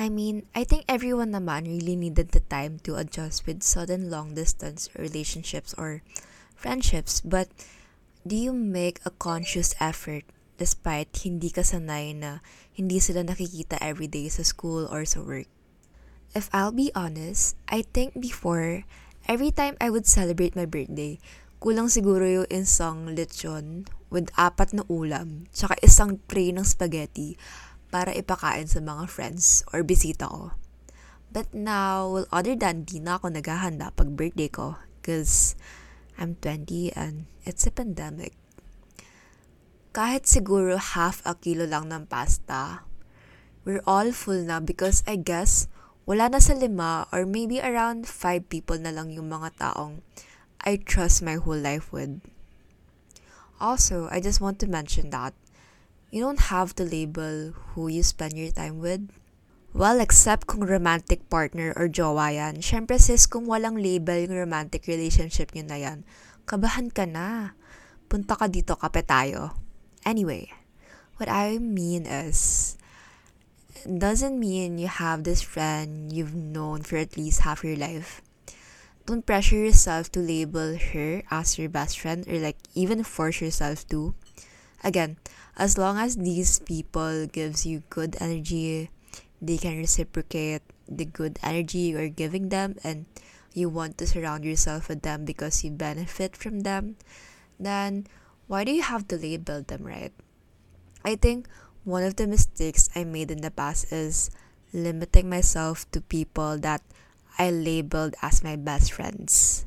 I 0.00 0.08
mean, 0.08 0.48
I 0.56 0.64
think 0.64 0.88
everyone 0.88 1.36
naman 1.36 1.68
really 1.68 1.92
needed 1.92 2.32
the 2.32 2.40
time 2.40 2.80
to 2.88 2.96
adjust 2.96 3.44
with 3.44 3.60
sudden 3.60 4.08
long 4.08 4.32
distance 4.32 4.88
relationships 4.96 5.76
or 5.76 6.00
friendships, 6.56 7.20
but 7.20 7.52
do 8.24 8.32
you 8.32 8.56
make 8.56 9.04
a 9.04 9.12
conscious 9.12 9.76
effort 9.76 10.24
despite 10.56 11.12
hindi 11.20 11.52
ka 11.52 11.60
sanay 11.60 12.16
na 12.16 12.40
hindi 12.72 12.96
sila 12.96 13.28
nakikita 13.28 13.76
everyday 13.84 14.32
sa 14.32 14.40
school 14.40 14.88
or 14.88 15.04
sa 15.04 15.20
work. 15.20 15.48
If 16.32 16.48
I'll 16.48 16.72
be 16.72 16.88
honest, 16.96 17.60
I 17.68 17.84
think 17.84 18.16
before, 18.16 18.88
every 19.28 19.52
time 19.52 19.76
I 19.84 19.92
would 19.92 20.08
celebrate 20.08 20.56
my 20.56 20.64
birthday, 20.64 21.20
kulang 21.60 21.92
siguro 21.92 22.24
yung 22.24 22.48
isang 22.48 23.12
lechon 23.12 23.84
with 24.08 24.32
apat 24.40 24.72
na 24.72 24.84
ulam, 24.88 25.44
tsaka 25.52 25.76
isang 25.84 26.24
tray 26.24 26.56
ng 26.56 26.64
spaghetti 26.64 27.36
para 27.90 28.14
ipakain 28.14 28.70
sa 28.70 28.78
mga 28.78 29.10
friends 29.10 29.66
or 29.74 29.82
bisita 29.82 30.30
ko. 30.30 30.54
But 31.30 31.54
now, 31.54 32.10
well, 32.10 32.28
other 32.34 32.58
than 32.58 32.86
di 32.86 32.98
na 32.98 33.18
ako 33.18 33.34
naghahanda 33.34 33.94
pag 33.94 34.18
birthday 34.18 34.50
ko, 34.50 34.78
because 34.98 35.54
I'm 36.18 36.34
20 36.42 36.94
and 36.98 37.30
it's 37.46 37.66
a 37.66 37.74
pandemic. 37.74 38.34
Kahit 39.94 40.26
siguro 40.26 40.78
half 40.78 41.22
a 41.26 41.34
kilo 41.34 41.66
lang 41.66 41.90
ng 41.90 42.06
pasta, 42.06 42.86
we're 43.62 43.82
all 43.86 44.10
full 44.14 44.42
na 44.42 44.58
because 44.62 45.02
I 45.06 45.18
guess 45.18 45.66
wala 46.06 46.30
na 46.30 46.42
sa 46.42 46.54
lima 46.54 47.06
or 47.14 47.26
maybe 47.26 47.62
around 47.62 48.06
five 48.06 48.46
people 48.50 48.78
na 48.78 48.90
lang 48.90 49.14
yung 49.14 49.30
mga 49.30 49.54
taong 49.58 50.02
I 50.60 50.76
trust 50.76 51.22
my 51.22 51.38
whole 51.38 51.58
life 51.58 51.88
with. 51.94 52.20
Also, 53.60 54.08
I 54.12 54.20
just 54.20 54.40
want 54.40 54.58
to 54.60 54.68
mention 54.68 55.10
that 55.10 55.32
you 56.10 56.18
don't 56.18 56.50
have 56.50 56.74
to 56.74 56.84
label 56.84 57.54
who 57.72 57.86
you 57.86 58.02
spend 58.02 58.34
your 58.34 58.50
time 58.50 58.82
with. 58.82 59.06
Well, 59.70 60.02
except 60.02 60.50
kung 60.50 60.66
romantic 60.66 61.30
partner 61.30 61.70
or 61.78 61.86
jowa 61.86 62.34
yan. 62.34 62.58
Siyempre 62.58 62.98
sis, 62.98 63.30
kung 63.30 63.46
walang 63.46 63.78
label 63.78 64.26
yung 64.26 64.34
romantic 64.34 64.90
relationship 64.90 65.54
nyo 65.54 65.62
na 65.62 65.78
yan, 65.78 65.98
kabahan 66.50 66.90
ka 66.90 67.06
na. 67.06 67.54
Punta 68.10 68.34
ka 68.34 68.50
dito, 68.50 68.74
kape 68.74 69.06
tayo. 69.06 69.54
Anyway, 70.02 70.50
what 71.22 71.30
I 71.30 71.62
mean 71.62 72.02
is, 72.10 72.74
doesn't 73.86 74.34
mean 74.34 74.82
you 74.82 74.90
have 74.90 75.22
this 75.22 75.40
friend 75.40 76.10
you've 76.10 76.34
known 76.34 76.82
for 76.82 76.98
at 76.98 77.14
least 77.14 77.46
half 77.46 77.62
your 77.62 77.78
life. 77.78 78.18
Don't 79.06 79.22
pressure 79.22 79.70
yourself 79.70 80.10
to 80.12 80.20
label 80.20 80.74
her 80.74 81.22
as 81.30 81.58
your 81.58 81.70
best 81.70 82.02
friend 82.02 82.26
or 82.26 82.42
like 82.42 82.58
even 82.74 83.06
force 83.06 83.38
yourself 83.40 83.86
to. 83.94 84.18
Again, 84.82 85.16
as 85.56 85.78
long 85.78 85.98
as 85.98 86.16
these 86.16 86.58
people 86.60 87.26
gives 87.26 87.66
you 87.66 87.82
good 87.90 88.16
energy, 88.20 88.90
they 89.40 89.56
can 89.56 89.78
reciprocate 89.78 90.62
the 90.88 91.04
good 91.04 91.38
energy 91.42 91.94
you're 91.94 92.08
giving 92.08 92.48
them 92.50 92.76
and 92.82 93.06
you 93.54 93.68
want 93.68 93.98
to 93.98 94.06
surround 94.06 94.44
yourself 94.44 94.88
with 94.88 95.02
them 95.02 95.24
because 95.24 95.64
you 95.64 95.70
benefit 95.70 96.36
from 96.36 96.60
them, 96.60 96.96
then 97.58 98.06
why 98.46 98.64
do 98.64 98.72
you 98.72 98.82
have 98.82 99.06
to 99.08 99.16
label 99.16 99.62
them, 99.62 99.82
right? 99.84 100.12
I 101.04 101.16
think 101.16 101.48
one 101.84 102.04
of 102.04 102.16
the 102.16 102.26
mistakes 102.26 102.90
I 102.94 103.04
made 103.04 103.30
in 103.30 103.40
the 103.40 103.50
past 103.50 103.92
is 103.92 104.30
limiting 104.72 105.28
myself 105.28 105.90
to 105.90 106.00
people 106.00 106.58
that 106.58 106.82
I 107.38 107.50
labeled 107.50 108.14
as 108.22 108.44
my 108.44 108.56
best 108.56 108.92
friends. 108.92 109.64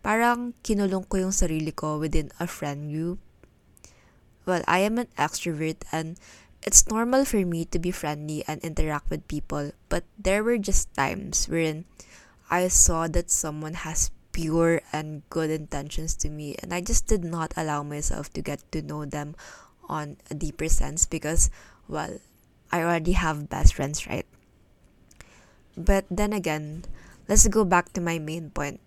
Parang 0.00 0.54
kinulong 0.62 1.08
ko 1.10 1.18
yung 1.28 1.34
sarili 1.34 1.74
ko 1.74 1.98
within 1.98 2.30
a 2.38 2.46
friend 2.46 2.88
group. 2.88 3.18
Well, 4.48 4.64
I 4.64 4.80
am 4.80 4.96
an 4.96 5.12
extrovert 5.20 5.84
and 5.92 6.16
it's 6.64 6.88
normal 6.88 7.28
for 7.28 7.44
me 7.44 7.68
to 7.68 7.78
be 7.78 7.92
friendly 7.92 8.48
and 8.48 8.64
interact 8.64 9.12
with 9.12 9.28
people, 9.28 9.76
but 9.92 10.08
there 10.16 10.40
were 10.40 10.56
just 10.56 10.88
times 10.96 11.52
wherein 11.52 11.84
I 12.48 12.72
saw 12.72 13.12
that 13.12 13.28
someone 13.28 13.84
has 13.84 14.10
pure 14.32 14.80
and 14.90 15.20
good 15.28 15.52
intentions 15.52 16.16
to 16.24 16.32
me, 16.32 16.56
and 16.64 16.72
I 16.72 16.80
just 16.80 17.06
did 17.06 17.28
not 17.28 17.52
allow 17.60 17.82
myself 17.82 18.32
to 18.32 18.40
get 18.40 18.64
to 18.72 18.80
know 18.80 19.04
them 19.04 19.36
on 19.84 20.16
a 20.30 20.34
deeper 20.34 20.72
sense 20.72 21.04
because, 21.04 21.50
well, 21.86 22.16
I 22.72 22.80
already 22.80 23.20
have 23.20 23.52
best 23.52 23.76
friends, 23.76 24.08
right? 24.08 24.24
But 25.76 26.08
then 26.08 26.32
again, 26.32 26.88
let's 27.28 27.46
go 27.48 27.68
back 27.68 27.92
to 27.92 28.00
my 28.00 28.18
main 28.18 28.48
point. 28.48 28.80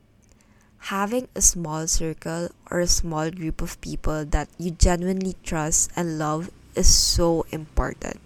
Having 0.89 1.29
a 1.35 1.41
small 1.41 1.87
circle 1.87 2.49
or 2.69 2.79
a 2.79 2.87
small 2.87 3.29
group 3.29 3.61
of 3.61 3.79
people 3.81 4.25
that 4.25 4.49
you 4.57 4.71
genuinely 4.71 5.35
trust 5.43 5.91
and 5.95 6.17
love 6.17 6.49
is 6.75 6.93
so 6.93 7.45
important. 7.51 8.19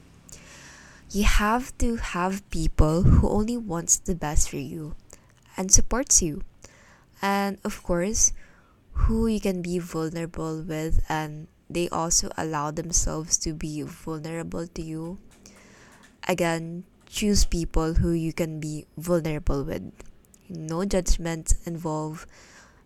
You 1.12 1.26
have 1.26 1.78
to 1.80 1.98
have 1.98 2.50
people 2.50 3.04
who 3.04 3.30
only 3.30 3.58
wants 3.58 3.98
the 3.98 4.16
best 4.16 4.50
for 4.50 4.58
you 4.58 4.96
and 5.58 5.72
supports 5.72 6.22
you. 6.22 6.44
And 7.22 7.60
of 7.64 7.84
course, 7.84 8.32
who 8.94 9.28
you 9.28 9.40
can 9.40 9.62
be 9.62 9.80
vulnerable 9.80 10.64
with 10.64 11.04
and 11.10 11.48
they 11.70 11.90
also 11.90 12.30
allow 12.38 12.72
themselves 12.72 13.38
to 13.40 13.54
be 13.54 13.82
vulnerable 13.82 14.66
to 14.68 14.82
you. 14.82 15.18
Again, 16.28 16.86
choose 17.06 17.46
people 17.46 17.96
who 17.96 18.12
you 18.12 18.34
can 18.34 18.60
be 18.60 18.86
vulnerable 18.98 19.64
with. 19.64 19.92
No 20.50 20.86
judgments 20.86 21.56
involved, 21.66 22.28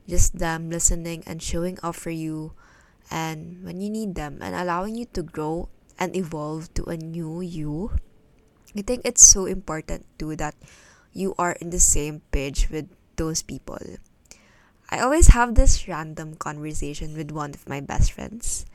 just 0.08 0.39
them 0.39 0.69
listening 0.69 1.24
and 1.28 1.41
showing 1.41 1.78
up 1.84 1.95
for 1.95 2.10
you 2.12 2.54
and 3.12 3.63
when 3.63 3.82
you 3.82 3.89
need 3.89 4.15
them 4.15 4.39
and 4.41 4.56
allowing 4.56 4.95
you 4.95 5.06
to 5.13 5.24
grow 5.24 5.69
and 5.98 6.15
evolve 6.15 6.74
to 6.76 6.86
a 6.86 6.98
new 6.98 7.41
you. 7.41 7.91
I 8.78 8.82
think 8.82 9.02
it's 9.04 9.26
so 9.26 9.45
important 9.45 10.06
too 10.17 10.36
that 10.38 10.56
you 11.13 11.36
are 11.38 11.54
in 11.60 11.69
the 11.69 11.80
same 11.80 12.22
page 12.32 12.69
with 12.69 12.88
those 13.17 13.41
people. 13.41 13.80
I 14.89 15.00
always 15.02 15.28
have 15.28 15.56
this 15.56 15.88
random 15.88 16.36
conversation 16.36 17.15
with 17.15 17.32
one 17.32 17.54
of 17.54 17.67
my 17.69 17.82
best 17.82 18.12
friends. 18.12 18.65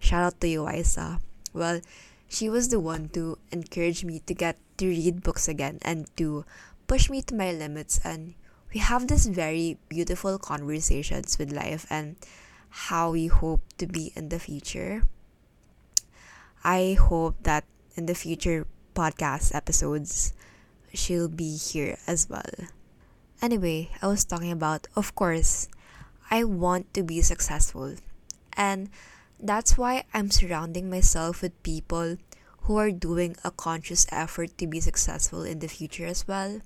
Shout 0.00 0.24
out 0.24 0.40
to 0.40 0.48
you, 0.48 0.68
Isa. 0.68 1.20
Well, 1.52 1.80
she 2.28 2.48
was 2.48 2.68
the 2.68 2.80
one 2.80 3.08
to 3.10 3.38
encourage 3.52 4.04
me 4.04 4.20
to 4.26 4.34
get 4.34 4.56
to 4.78 4.86
read 4.86 5.22
books 5.22 5.48
again 5.48 5.78
and 5.82 6.06
to 6.16 6.44
push 6.88 7.10
me 7.10 7.20
to 7.20 7.34
my 7.34 7.52
limits 7.52 8.00
and 8.02 8.34
we 8.72 8.80
have 8.80 9.06
this 9.06 9.26
very 9.26 9.78
beautiful 9.88 10.38
conversations 10.38 11.38
with 11.38 11.52
life 11.52 11.86
and 11.90 12.16
how 12.70 13.12
we 13.12 13.28
hope 13.28 13.60
to 13.76 13.86
be 13.86 14.12
in 14.16 14.30
the 14.30 14.38
future. 14.38 15.02
I 16.64 16.96
hope 16.98 17.36
that 17.44 17.64
in 17.94 18.06
the 18.06 18.14
future 18.14 18.66
podcast 18.94 19.54
episodes, 19.54 20.32
she'll 20.92 21.28
be 21.28 21.56
here 21.56 21.98
as 22.06 22.28
well. 22.28 22.66
Anyway, 23.40 23.90
I 24.02 24.08
was 24.08 24.24
talking 24.24 24.50
about, 24.50 24.88
of 24.96 25.14
course, 25.14 25.68
I 26.30 26.44
want 26.44 26.92
to 26.94 27.02
be 27.02 27.22
successful. 27.22 27.94
And 28.54 28.88
that's 29.38 29.78
why 29.78 30.04
I'm 30.12 30.30
surrounding 30.30 30.90
myself 30.90 31.42
with 31.42 31.62
people 31.62 32.16
who 32.62 32.76
are 32.76 32.90
doing 32.90 33.36
a 33.44 33.50
conscious 33.50 34.06
effort 34.10 34.58
to 34.58 34.66
be 34.66 34.80
successful 34.80 35.42
in 35.44 35.60
the 35.60 35.68
future 35.68 36.06
as 36.06 36.26
well. 36.26 36.60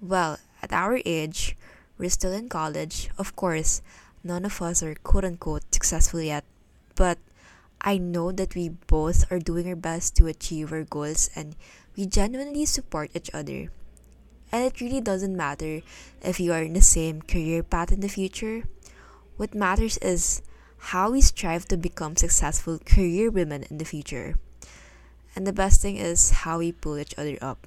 Well, 0.00 0.38
at 0.62 0.72
our 0.74 1.00
age, 1.06 1.56
we're 1.96 2.10
still 2.10 2.32
in 2.32 2.50
college, 2.50 3.08
of 3.16 3.34
course, 3.34 3.80
none 4.22 4.44
of 4.44 4.60
us 4.60 4.82
are 4.82 4.94
quote 4.94 5.24
unquote 5.24 5.72
successful 5.72 6.20
yet, 6.20 6.44
but 6.94 7.18
I 7.80 7.96
know 7.96 8.30
that 8.32 8.54
we 8.54 8.68
both 8.68 9.30
are 9.32 9.38
doing 9.38 9.66
our 9.68 9.76
best 9.76 10.14
to 10.16 10.26
achieve 10.26 10.70
our 10.70 10.84
goals 10.84 11.30
and 11.34 11.56
we 11.96 12.04
genuinely 12.04 12.66
support 12.66 13.10
each 13.14 13.30
other. 13.32 13.70
And 14.52 14.64
it 14.64 14.80
really 14.80 15.00
doesn't 15.00 15.36
matter 15.36 15.80
if 16.20 16.40
you 16.40 16.52
are 16.52 16.62
in 16.62 16.74
the 16.74 16.82
same 16.82 17.22
career 17.22 17.62
path 17.62 17.90
in 17.90 18.00
the 18.00 18.08
future. 18.08 18.64
What 19.38 19.54
matters 19.54 19.96
is 19.98 20.42
how 20.92 21.10
we 21.10 21.22
strive 21.22 21.68
to 21.68 21.76
become 21.76 22.16
successful 22.16 22.78
career 22.84 23.30
women 23.30 23.64
in 23.70 23.78
the 23.78 23.84
future. 23.84 24.36
And 25.34 25.46
the 25.46 25.52
best 25.52 25.80
thing 25.80 25.96
is 25.96 26.44
how 26.44 26.58
we 26.58 26.72
pull 26.72 26.98
each 26.98 27.16
other 27.16 27.38
up. 27.40 27.66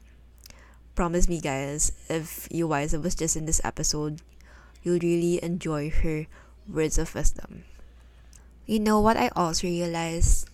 Promise 0.99 1.31
me, 1.31 1.39
guys, 1.39 1.95
if 2.11 2.51
you 2.51 2.67
guys 2.67 2.91
was 2.91 3.15
just 3.15 3.39
in 3.39 3.47
this 3.47 3.63
episode, 3.63 4.19
you'll 4.83 4.99
really 4.99 5.39
enjoy 5.39 5.87
her 6.03 6.27
words 6.67 6.99
of 6.99 7.15
wisdom. 7.15 7.63
You 8.67 8.83
know 8.83 8.99
what 8.99 9.15
I 9.15 9.31
also 9.31 9.71
realized? 9.71 10.51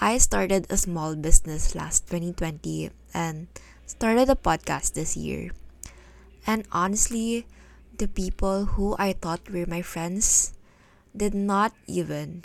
I 0.00 0.18
started 0.18 0.66
a 0.66 0.76
small 0.76 1.14
business 1.14 1.78
last 1.78 2.10
2020 2.10 2.90
and 3.14 3.46
started 3.86 4.26
a 4.26 4.34
podcast 4.34 4.98
this 4.98 5.16
year. 5.16 5.54
And 6.42 6.66
honestly, 6.74 7.46
the 8.02 8.08
people 8.10 8.74
who 8.74 8.96
I 8.98 9.12
thought 9.12 9.46
were 9.46 9.70
my 9.70 9.82
friends 9.82 10.58
did 11.14 11.38
not 11.38 11.70
even 11.86 12.42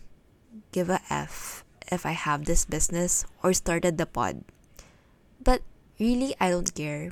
give 0.72 0.88
a 0.88 1.02
F 1.10 1.66
if 1.92 2.06
I 2.06 2.14
have 2.14 2.46
this 2.46 2.64
business 2.64 3.26
or 3.42 3.58
started 3.58 3.98
the 3.98 4.06
pod. 4.06 4.46
But 5.42 5.66
really, 5.98 6.36
I 6.40 6.52
don't 6.52 6.70
care. 6.76 7.10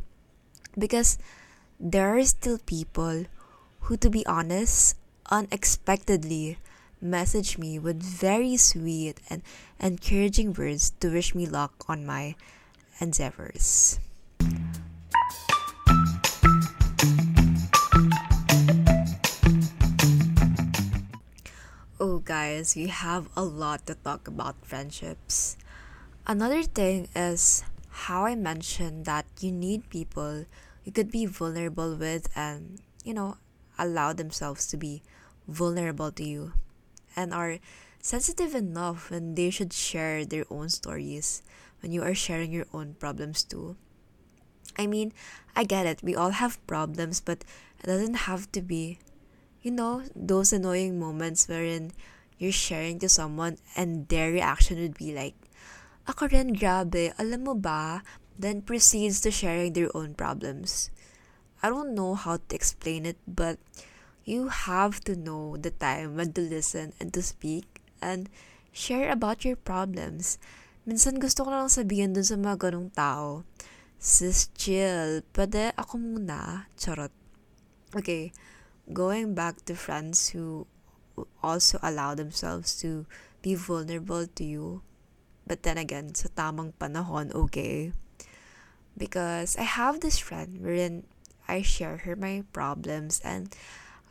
Because 0.78 1.18
there 1.80 2.18
are 2.18 2.24
still 2.24 2.58
people 2.60 3.26
who, 3.82 3.98
to 3.98 4.10
be 4.10 4.26
honest, 4.26 4.96
unexpectedly 5.30 6.58
message 7.02 7.58
me 7.58 7.80
with 7.80 8.02
very 8.02 8.56
sweet 8.58 9.20
and 9.30 9.42
encouraging 9.80 10.54
words 10.54 10.94
to 11.00 11.10
wish 11.10 11.34
me 11.34 11.48
luck 11.48 11.74
on 11.90 12.06
my 12.06 12.36
endeavors. 13.00 14.00
Oh, 22.00 22.18
guys, 22.18 22.76
we 22.76 22.88
have 22.88 23.30
a 23.38 23.44
lot 23.44 23.86
to 23.86 23.96
talk 23.96 24.28
about 24.28 24.56
friendships. 24.66 25.58
Another 26.26 26.64
thing 26.64 27.10
is 27.16 27.64
how 27.92 28.26
I 28.26 28.36
mentioned 28.36 29.06
that 29.06 29.26
you 29.40 29.52
need 29.52 29.90
people 29.90 30.46
you 30.84 30.92
could 30.92 31.12
be 31.12 31.26
vulnerable 31.26 31.96
with 31.96 32.30
and, 32.36 32.80
you 33.04 33.14
know, 33.14 33.38
allow 33.78 34.14
themselves 34.14 34.68
to 34.68 34.78
be 34.78 35.04
vulnerable 35.48 36.12
to 36.12 36.24
you 36.24 36.54
and 37.16 37.34
are 37.34 37.60
sensitive 38.02 38.56
enough 38.56 39.12
when 39.12 39.36
they 39.36 39.50
should 39.50 39.74
share 39.74 40.26
their 40.26 40.46
own 40.50 40.70
stories 40.70 41.44
when 41.82 41.92
you 41.92 42.02
are 42.02 42.16
sharing 42.16 42.52
your 42.52 42.66
own 42.74 42.96
problems 42.96 43.44
too. 43.44 43.76
I 44.78 44.88
mean, 44.88 45.14
I 45.56 45.64
get 45.66 45.86
it. 45.86 46.02
We 46.02 46.16
all 46.16 46.32
have 46.32 46.66
problems, 46.66 47.20
but 47.20 47.44
it 47.84 47.88
doesn't 47.88 48.26
have 48.26 48.52
to 48.54 48.62
be, 48.62 49.00
you 49.62 49.72
know, 49.72 50.04
those 50.16 50.54
annoying 50.54 51.00
moments 51.00 51.48
wherein 51.48 51.92
you're 52.38 52.52
sharing 52.52 52.98
to 53.00 53.10
someone 53.10 53.58
and 53.76 54.08
their 54.08 54.32
reaction 54.32 54.80
would 54.80 54.98
be 54.98 55.14
like, 55.14 55.36
Ako 56.12 56.28
rin, 56.28 56.52
grabe, 56.52 57.15
alam 57.15 57.47
mo 57.47 57.56
ba? 57.56 58.04
Then 58.36 58.67
proceeds 58.67 59.24
to 59.24 59.32
sharing 59.32 59.71
their 59.71 59.88
own 59.95 60.12
problems. 60.12 60.91
I 61.63 61.71
don't 61.71 61.95
know 61.95 62.19
how 62.19 62.43
to 62.43 62.52
explain 62.52 63.08
it, 63.08 63.15
but 63.24 63.63
you 64.28 64.52
have 64.52 65.00
to 65.08 65.15
know 65.15 65.56
the 65.56 65.71
time 65.71 66.19
when 66.19 66.36
to 66.36 66.43
listen 66.43 66.91
and 67.00 67.15
to 67.15 67.24
speak 67.24 67.80
and 68.04 68.28
share 68.76 69.08
about 69.08 69.47
your 69.47 69.56
problems. 69.56 70.36
Minsan 70.84 71.24
gusto 71.24 71.47
ko 71.47 71.56
lang 71.56 71.71
sabihin 71.71 72.12
dun 72.12 72.28
sa 72.28 72.36
mga 72.36 72.67
ganong 72.67 72.91
tao, 72.91 73.47
Sis, 74.02 74.50
chill. 74.58 75.21
Pwede 75.30 75.78
ako 75.78 76.02
muna. 76.02 76.65
Charot. 76.74 77.13
Okay, 77.93 78.34
going 78.89 79.38
back 79.38 79.62
to 79.69 79.78
friends 79.78 80.34
who 80.34 80.65
also 81.45 81.78
allow 81.86 82.17
themselves 82.17 82.74
to 82.82 83.06
be 83.45 83.54
vulnerable 83.54 84.26
to 84.26 84.41
you. 84.41 84.82
But 85.52 85.68
then 85.68 85.76
again, 85.76 86.16
sa 86.16 86.32
tamang 86.32 86.72
panahon, 86.80 87.36
okay? 87.36 87.92
Because 88.96 89.60
I 89.60 89.68
have 89.68 90.00
this 90.00 90.16
friend 90.16 90.64
wherein 90.64 91.04
I 91.44 91.60
share 91.60 92.08
her 92.08 92.16
my 92.16 92.48
problems 92.56 93.20
and 93.20 93.52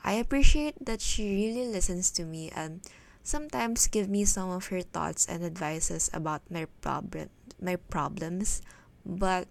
I 0.04 0.20
appreciate 0.20 0.76
that 0.84 1.00
she 1.00 1.32
really 1.32 1.64
listens 1.64 2.12
to 2.20 2.28
me 2.28 2.52
and 2.52 2.84
sometimes 3.24 3.88
give 3.88 4.04
me 4.12 4.28
some 4.28 4.52
of 4.52 4.68
her 4.68 4.84
thoughts 4.84 5.24
and 5.24 5.40
advices 5.40 6.12
about 6.12 6.44
my 6.52 6.68
problem 6.84 7.32
my 7.56 7.80
problems. 7.88 8.60
But 9.08 9.48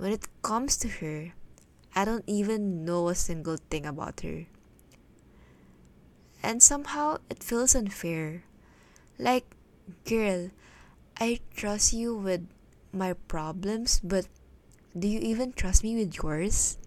when 0.00 0.16
it 0.16 0.24
comes 0.40 0.80
to 0.80 1.04
her 1.04 1.36
i 1.92 2.08
don't 2.08 2.24
even 2.24 2.88
know 2.88 3.12
a 3.12 3.14
single 3.14 3.60
thing 3.68 3.84
about 3.84 4.24
her. 4.24 4.48
And 6.40 6.64
somehow 6.64 7.20
it 7.28 7.44
feels 7.44 7.76
unfair. 7.76 8.48
Like 9.20 9.44
girl 10.08 10.48
i 11.20 11.38
trust 11.54 11.92
you 11.92 12.16
with 12.16 12.46
my 12.92 13.12
problems 13.28 14.00
but 14.02 14.26
do 14.98 15.06
you 15.06 15.20
even 15.20 15.52
trust 15.52 15.84
me 15.84 15.94
with 15.94 16.16
yours 16.16 16.78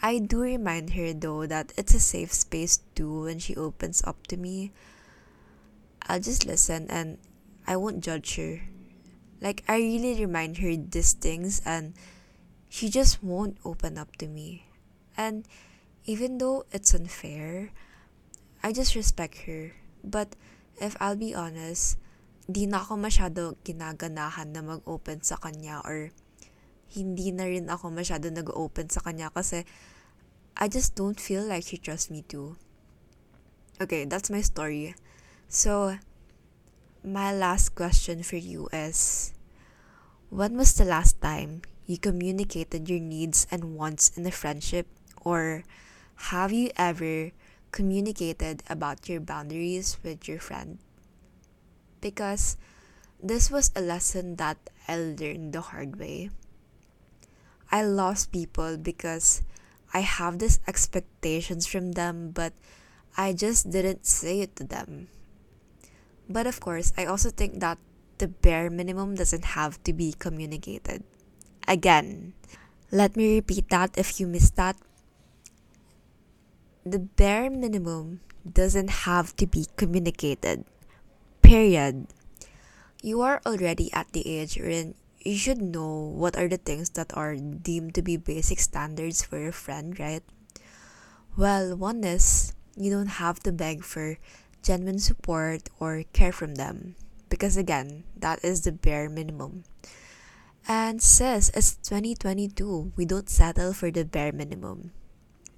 I 0.00 0.20
do 0.20 0.40
remind 0.40 0.94
her 0.94 1.12
though 1.12 1.46
that 1.46 1.72
it's 1.76 1.94
a 1.94 1.98
safe 1.98 2.32
space 2.32 2.78
too 2.94 3.26
when 3.26 3.40
she 3.40 3.56
opens 3.56 4.02
up 4.06 4.28
to 4.28 4.36
me. 4.36 4.70
I'll 6.06 6.22
just 6.22 6.46
listen 6.46 6.86
and 6.88 7.18
I 7.66 7.76
won't 7.76 8.04
judge 8.04 8.36
her. 8.36 8.62
Like, 9.40 9.64
I 9.68 9.78
really 9.78 10.14
remind 10.18 10.58
her 10.58 10.74
these 10.76 11.12
things 11.12 11.60
and 11.66 11.94
she 12.68 12.88
just 12.88 13.22
won't 13.22 13.58
open 13.64 13.98
up 13.98 14.14
to 14.16 14.28
me. 14.28 14.66
And 15.16 15.46
even 16.06 16.38
though 16.38 16.64
it's 16.70 16.94
unfair, 16.94 17.70
I 18.62 18.72
just 18.72 18.94
respect 18.94 19.50
her. 19.50 19.74
But 20.04 20.36
if 20.80 20.96
I'll 21.00 21.16
be 21.16 21.34
honest, 21.34 21.98
di 22.48 22.64
na 22.64 22.80
ako 22.80 22.96
masyado 22.96 23.60
ginaganahan 23.60 24.48
na 24.56 24.64
mag-open 24.64 25.20
sa 25.20 25.36
kanya 25.36 25.84
or 25.84 26.16
hindi 26.88 27.28
na 27.28 27.44
rin 27.44 27.68
ako 27.68 27.92
masyado 27.92 28.32
nag-open 28.32 28.88
sa 28.88 29.04
kanya 29.04 29.28
kasi 29.28 29.68
I 30.56 30.72
just 30.72 30.96
don't 30.96 31.20
feel 31.20 31.44
like 31.44 31.68
she 31.68 31.76
trusts 31.76 32.08
me 32.08 32.24
too. 32.24 32.56
Okay, 33.78 34.08
that's 34.08 34.32
my 34.32 34.40
story. 34.40 34.96
So, 35.46 36.00
my 37.04 37.30
last 37.36 37.76
question 37.76 38.24
for 38.24 38.40
you 38.40 38.66
is 38.72 39.30
When 40.32 40.56
was 40.56 40.72
the 40.74 40.84
last 40.88 41.20
time 41.20 41.62
you 41.86 41.96
communicated 41.96 42.88
your 42.88 43.00
needs 43.00 43.46
and 43.52 43.76
wants 43.76 44.12
in 44.16 44.26
a 44.26 44.32
friendship? 44.32 44.88
Or 45.20 45.64
have 46.32 46.52
you 46.52 46.68
ever 46.76 47.32
communicated 47.72 48.64
about 48.68 49.08
your 49.08 49.20
boundaries 49.20 49.96
with 50.02 50.28
your 50.28 50.40
friend? 50.40 50.80
Because 52.00 52.56
this 53.22 53.50
was 53.50 53.70
a 53.74 53.80
lesson 53.80 54.36
that 54.36 54.58
I 54.86 54.96
learned 54.96 55.52
the 55.52 55.60
hard 55.60 55.98
way. 55.98 56.30
I 57.70 57.82
lost 57.82 58.32
people 58.32 58.78
because 58.78 59.42
I 59.92 60.00
have 60.00 60.38
these 60.38 60.60
expectations 60.66 61.66
from 61.66 61.92
them, 61.92 62.30
but 62.30 62.52
I 63.16 63.32
just 63.32 63.70
didn't 63.70 64.06
say 64.06 64.40
it 64.40 64.56
to 64.56 64.64
them. 64.64 65.08
But 66.28 66.46
of 66.46 66.60
course, 66.60 66.92
I 66.96 67.04
also 67.04 67.30
think 67.30 67.60
that 67.60 67.78
the 68.18 68.28
bare 68.28 68.70
minimum 68.70 69.14
doesn't 69.14 69.56
have 69.58 69.82
to 69.84 69.92
be 69.92 70.14
communicated. 70.18 71.02
Again, 71.66 72.34
let 72.90 73.16
me 73.16 73.36
repeat 73.36 73.68
that 73.70 73.96
if 73.98 74.20
you 74.20 74.26
missed 74.26 74.56
that. 74.56 74.76
The 76.84 76.98
bare 76.98 77.50
minimum 77.50 78.20
doesn't 78.44 79.04
have 79.04 79.36
to 79.36 79.46
be 79.46 79.66
communicated. 79.76 80.64
Period. 81.48 82.12
You 83.00 83.24
are 83.24 83.40
already 83.46 83.88
at 83.96 84.12
the 84.12 84.20
age 84.28 84.60
wherein 84.60 84.92
you 85.24 85.32
should 85.32 85.64
know 85.64 86.12
what 86.12 86.36
are 86.36 86.44
the 86.44 86.60
things 86.60 86.92
that 86.92 87.16
are 87.16 87.40
deemed 87.40 87.96
to 87.96 88.04
be 88.04 88.20
basic 88.20 88.60
standards 88.60 89.24
for 89.24 89.40
your 89.40 89.56
friend, 89.56 89.96
right? 89.98 90.20
Well, 91.40 91.72
one 91.72 92.04
is 92.04 92.52
you 92.76 92.92
don't 92.92 93.16
have 93.16 93.40
to 93.48 93.52
beg 93.56 93.80
for 93.80 94.20
genuine 94.60 95.00
support 95.00 95.72
or 95.80 96.04
care 96.12 96.36
from 96.36 96.60
them 96.60 97.00
because 97.32 97.56
again, 97.56 98.04
that 98.20 98.44
is 98.44 98.68
the 98.68 98.72
bare 98.72 99.08
minimum. 99.08 99.64
And 100.68 101.00
says 101.00 101.48
it's 101.56 101.80
2022, 101.80 102.92
we 102.92 103.06
don't 103.08 103.32
settle 103.32 103.72
for 103.72 103.90
the 103.90 104.04
bare 104.04 104.32
minimum. 104.36 104.92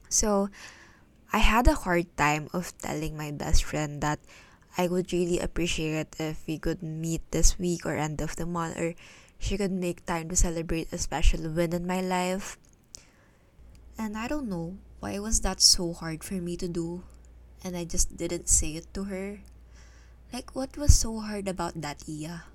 So, 0.08 0.50
I 1.32 1.38
had 1.38 1.66
a 1.66 1.74
hard 1.74 2.16
time 2.16 2.46
of 2.54 2.78
telling 2.78 3.16
my 3.16 3.32
best 3.32 3.64
friend 3.64 4.00
that 4.02 4.20
I 4.78 4.86
would 4.86 5.12
really 5.12 5.38
appreciate 5.38 5.94
it 5.94 6.16
if 6.18 6.46
we 6.46 6.58
could 6.58 6.82
meet 6.82 7.22
this 7.30 7.58
week 7.58 7.84
or 7.84 7.96
end 7.96 8.20
of 8.20 8.36
the 8.36 8.46
month 8.46 8.78
or 8.78 8.94
she 9.38 9.56
could 9.56 9.72
make 9.72 10.06
time 10.06 10.28
to 10.28 10.36
celebrate 10.36 10.92
a 10.92 10.98
special 10.98 11.50
win 11.50 11.72
in 11.72 11.86
my 11.86 12.00
life. 12.00 12.58
And 13.98 14.16
I 14.16 14.28
don't 14.28 14.48
know 14.48 14.78
why 15.00 15.18
was 15.18 15.40
that 15.40 15.60
so 15.60 15.92
hard 15.92 16.22
for 16.22 16.34
me 16.34 16.56
to 16.56 16.68
do 16.68 17.02
and 17.64 17.76
I 17.76 17.84
just 17.84 18.16
didn't 18.16 18.48
say 18.48 18.76
it 18.76 18.92
to 18.94 19.04
her. 19.04 19.40
Like 20.32 20.54
what 20.54 20.76
was 20.76 20.94
so 20.94 21.18
hard 21.18 21.48
about 21.48 21.80
that, 21.82 22.04
Iya? 22.06 22.46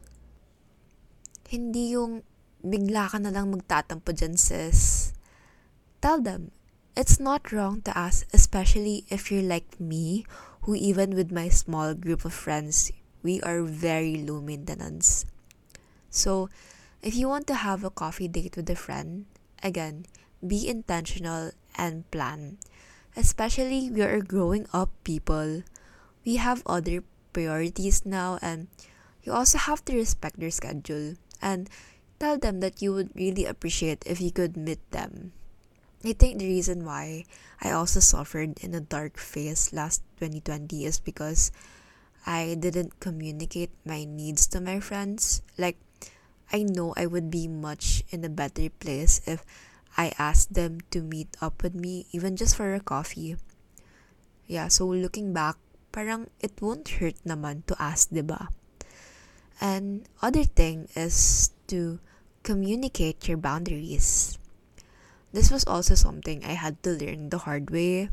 Hindi 1.46 1.94
yung 1.94 2.24
bigla 2.66 3.12
ka 3.12 3.18
na 3.22 3.30
lang 3.30 3.54
magtatampo 3.54 4.16
dyan, 4.16 4.40
sis. 4.40 5.14
Tell 6.02 6.18
them, 6.22 6.50
it's 6.96 7.20
not 7.20 7.52
wrong 7.52 7.84
to 7.86 7.92
ask, 7.94 8.26
especially 8.34 9.06
if 9.12 9.30
you're 9.30 9.46
like 9.46 9.78
me, 9.78 10.26
who 10.66 10.74
even 10.74 11.14
with 11.14 11.32
my 11.32 11.48
small 11.48 11.94
group 11.94 12.26
of 12.26 12.34
friends, 12.34 12.92
we 13.22 13.40
are 13.42 13.62
very 13.62 14.18
low 14.18 14.42
maintenance. 14.42 15.26
So, 16.10 16.50
if 17.06 17.14
you 17.14 17.30
want 17.30 17.46
to 17.48 17.62
have 17.62 17.84
a 17.84 17.94
coffee 17.94 18.28
date 18.28 18.58
with 18.58 18.70
a 18.70 18.76
friend, 18.76 19.26
again, 19.62 20.10
be 20.42 20.68
intentional 20.68 21.52
and 21.78 22.10
plan. 22.10 22.58
Especially 23.16 23.90
we 23.94 24.02
are 24.02 24.22
growing 24.22 24.66
up 24.74 24.90
people. 25.04 25.62
We 26.26 26.38
have 26.38 26.66
other 26.66 27.06
priorities 27.32 28.06
now 28.06 28.40
and 28.42 28.68
you 29.22 29.34
also 29.34 29.58
have 29.58 29.86
to 29.86 29.96
respect 29.96 30.40
their 30.40 30.52
schedule 30.52 31.14
and 31.42 31.70
tell 32.18 32.38
them 32.38 32.60
that 32.62 32.82
you 32.82 32.94
would 32.94 33.14
really 33.14 33.46
appreciate 33.46 34.02
if 34.06 34.20
you 34.20 34.32
could 34.32 34.58
meet 34.58 34.82
them. 34.90 35.34
I 36.06 36.14
think 36.14 36.38
the 36.38 36.46
reason 36.46 36.86
why 36.86 37.26
I 37.62 37.72
also 37.72 38.00
suffered 38.00 38.62
in 38.62 38.74
a 38.74 38.82
dark 38.82 39.18
phase 39.18 39.74
last 39.74 40.06
2020 40.22 40.86
is 40.86 41.00
because 41.00 41.52
I 42.26 42.58
didn't 42.60 43.00
communicate 43.00 43.72
my 43.86 44.06
needs 44.06 44.46
to 44.54 44.62
my 44.62 44.80
friends. 44.80 45.42
Like 45.58 45.78
I 46.54 46.62
know 46.62 46.94
I 46.96 47.06
would 47.06 47.32
be 47.32 47.48
much 47.48 48.04
in 48.10 48.24
a 48.24 48.30
better 48.30 48.70
place 48.70 49.22
if 49.26 49.42
I 49.98 50.14
asked 50.20 50.54
them 50.54 50.86
to 50.92 51.02
meet 51.02 51.34
up 51.42 51.64
with 51.64 51.74
me, 51.74 52.06
even 52.12 52.36
just 52.36 52.56
for 52.56 52.76
a 52.76 52.80
coffee. 52.80 53.38
Yeah, 54.46 54.68
so 54.68 54.86
looking 54.86 55.34
back, 55.34 55.58
parang 55.92 56.30
it 56.40 56.62
won't 56.62 57.02
hurt 57.02 57.18
naman 57.26 57.66
to 57.66 57.74
ask, 57.82 58.14
ba? 58.14 58.50
And 59.58 60.06
other 60.22 60.44
thing 60.44 60.90
is 60.94 61.50
to 61.74 61.98
communicate 62.44 63.28
your 63.28 63.38
boundaries. 63.42 64.38
This 65.36 65.52
was 65.52 65.68
also 65.68 66.00
something 66.00 66.48
I 66.48 66.56
had 66.56 66.80
to 66.88 66.96
learn 66.96 67.28
the 67.28 67.44
hard 67.44 67.68
way. 67.68 68.08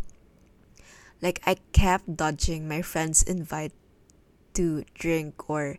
Like 1.22 1.38
I 1.46 1.62
kept 1.70 2.18
dodging 2.18 2.66
my 2.66 2.82
friends' 2.82 3.22
invite 3.22 3.70
to 4.58 4.82
drink 4.98 5.38
or 5.46 5.78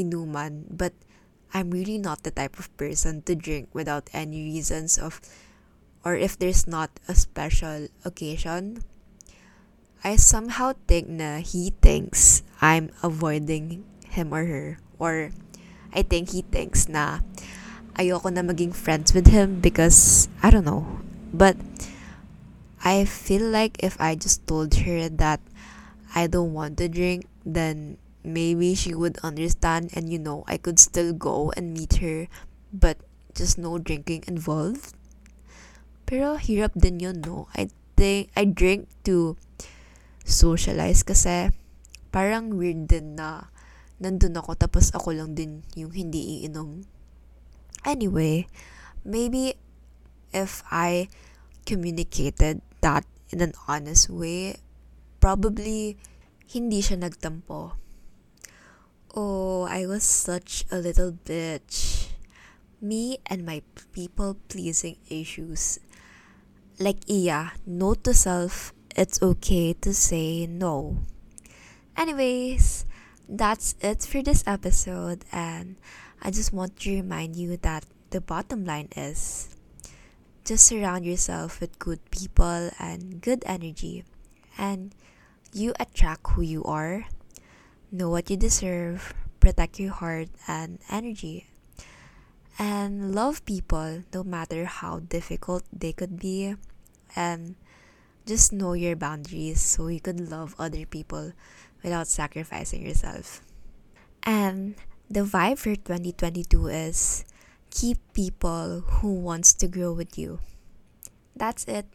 inuman, 0.00 0.72
but 0.72 0.96
I'm 1.52 1.68
really 1.68 2.00
not 2.00 2.24
the 2.24 2.32
type 2.32 2.56
of 2.56 2.72
person 2.80 3.20
to 3.28 3.36
drink 3.36 3.68
without 3.76 4.08
any 4.16 4.40
reasons 4.40 4.96
of 4.96 5.20
or 6.00 6.16
if 6.16 6.40
there's 6.40 6.64
not 6.64 6.88
a 7.04 7.14
special 7.14 7.92
occasion. 8.00 8.80
I 10.00 10.16
somehow 10.16 10.80
think 10.88 11.12
na 11.12 11.44
he 11.44 11.76
thinks 11.84 12.40
I'm 12.64 12.88
avoiding 13.04 13.84
him 14.08 14.32
or 14.32 14.48
her. 14.48 14.80
Or 14.96 15.28
I 15.92 16.00
think 16.00 16.32
he 16.32 16.40
thinks 16.40 16.88
na 16.88 17.20
ayoko 18.00 18.32
na 18.32 18.40
maging 18.40 18.72
friends 18.72 19.12
with 19.12 19.28
him 19.28 19.60
because 19.60 20.32
I 20.40 20.48
don't 20.48 20.64
know. 20.64 21.04
But 21.36 21.60
I 22.80 23.04
feel 23.04 23.44
like 23.44 23.76
if 23.84 24.00
I 24.00 24.16
just 24.16 24.48
told 24.48 24.72
her 24.88 25.12
that 25.20 25.44
I 26.16 26.24
don't 26.24 26.56
want 26.56 26.80
to 26.80 26.88
drink, 26.88 27.28
then 27.44 28.00
maybe 28.24 28.72
she 28.72 28.96
would 28.96 29.20
understand 29.20 29.92
and 29.92 30.08
you 30.08 30.16
know, 30.16 30.48
I 30.48 30.56
could 30.56 30.80
still 30.80 31.12
go 31.12 31.52
and 31.60 31.76
meet 31.76 32.00
her, 32.00 32.24
but 32.72 32.96
just 33.36 33.60
no 33.60 33.76
drinking 33.76 34.24
involved. 34.24 34.96
Pero 36.08 36.40
hirap 36.40 36.72
din 36.72 37.04
yun, 37.04 37.20
no? 37.20 37.52
I 37.52 37.68
think 38.00 38.32
I 38.32 38.48
drink 38.48 38.88
to 39.04 39.36
socialize 40.24 41.04
kasi 41.04 41.52
parang 42.10 42.56
weird 42.56 42.88
din 42.88 43.14
na 43.20 43.52
nandun 44.00 44.40
ako 44.40 44.56
tapos 44.56 44.88
ako 44.96 45.12
lang 45.12 45.36
din 45.36 45.62
yung 45.76 45.92
hindi 45.92 46.40
iinom. 46.40 46.88
Anyway, 47.84 48.46
maybe 49.04 49.54
if 50.32 50.62
I 50.70 51.08
communicated 51.66 52.62
that 52.80 53.04
in 53.30 53.40
an 53.40 53.54
honest 53.68 54.10
way, 54.10 54.56
probably 55.20 55.96
hindi 56.46 56.82
siya 56.82 57.00
nagtampo. 57.00 57.78
Oh, 59.14 59.66
I 59.66 59.86
was 59.86 60.04
such 60.04 60.64
a 60.70 60.78
little 60.78 61.12
bitch. 61.12 62.08
Me 62.80 63.18
and 63.26 63.44
my 63.44 63.62
people 63.92 64.38
pleasing 64.48 64.96
issues. 65.10 65.78
Like 66.78 67.04
Iya, 67.10 67.58
note 67.66 68.04
to 68.08 68.14
self, 68.14 68.72
it's 68.96 69.20
okay 69.20 69.74
to 69.84 69.92
say 69.92 70.46
no. 70.46 71.04
Anyways, 71.96 72.86
that's 73.28 73.74
it 73.84 74.02
for 74.02 74.22
this 74.22 74.42
episode, 74.46 75.26
and 75.30 75.76
I 76.22 76.30
just 76.30 76.52
want 76.52 76.78
to 76.80 76.94
remind 76.94 77.36
you 77.36 77.56
that 77.58 77.86
the 78.10 78.20
bottom 78.20 78.64
line 78.64 78.88
is 78.96 79.56
just 80.44 80.66
surround 80.66 81.04
yourself 81.04 81.60
with 81.60 81.78
good 81.78 81.98
people 82.10 82.70
and 82.78 83.20
good 83.20 83.42
energy, 83.46 84.04
and 84.58 84.94
you 85.52 85.72
attract 85.80 86.28
who 86.30 86.42
you 86.42 86.64
are. 86.64 87.06
Know 87.90 88.10
what 88.10 88.30
you 88.30 88.36
deserve, 88.36 89.14
protect 89.40 89.80
your 89.80 89.92
heart 89.92 90.28
and 90.46 90.78
energy, 90.90 91.46
and 92.58 93.14
love 93.14 93.44
people 93.46 94.04
no 94.12 94.22
matter 94.22 94.66
how 94.66 95.00
difficult 95.00 95.64
they 95.72 95.92
could 95.92 96.20
be, 96.20 96.54
and 97.16 97.56
just 98.26 98.52
know 98.52 98.74
your 98.74 98.94
boundaries 98.94 99.60
so 99.60 99.88
you 99.88 100.00
could 100.00 100.20
love 100.20 100.54
other 100.58 100.84
people 100.84 101.32
without 101.82 102.06
sacrificing 102.06 102.86
yourself. 102.86 103.40
And 104.22 104.76
the 105.10 105.26
vibe 105.26 105.58
for 105.58 105.74
2022 105.74 106.68
is 106.68 107.24
keep 107.70 107.98
people 108.14 108.86
who 109.02 109.12
wants 109.12 109.52
to 109.54 109.66
grow 109.66 109.92
with 109.92 110.16
you. 110.16 110.38
That's 111.34 111.64
it. 111.64 111.86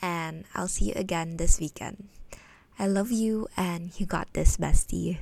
And 0.00 0.44
I'll 0.54 0.68
see 0.68 0.86
you 0.86 0.94
again 0.96 1.36
this 1.36 1.60
weekend. 1.60 2.08
I 2.78 2.86
love 2.86 3.12
you 3.12 3.48
and 3.56 3.92
you 4.00 4.06
got 4.06 4.32
this 4.32 4.56
bestie. 4.56 5.18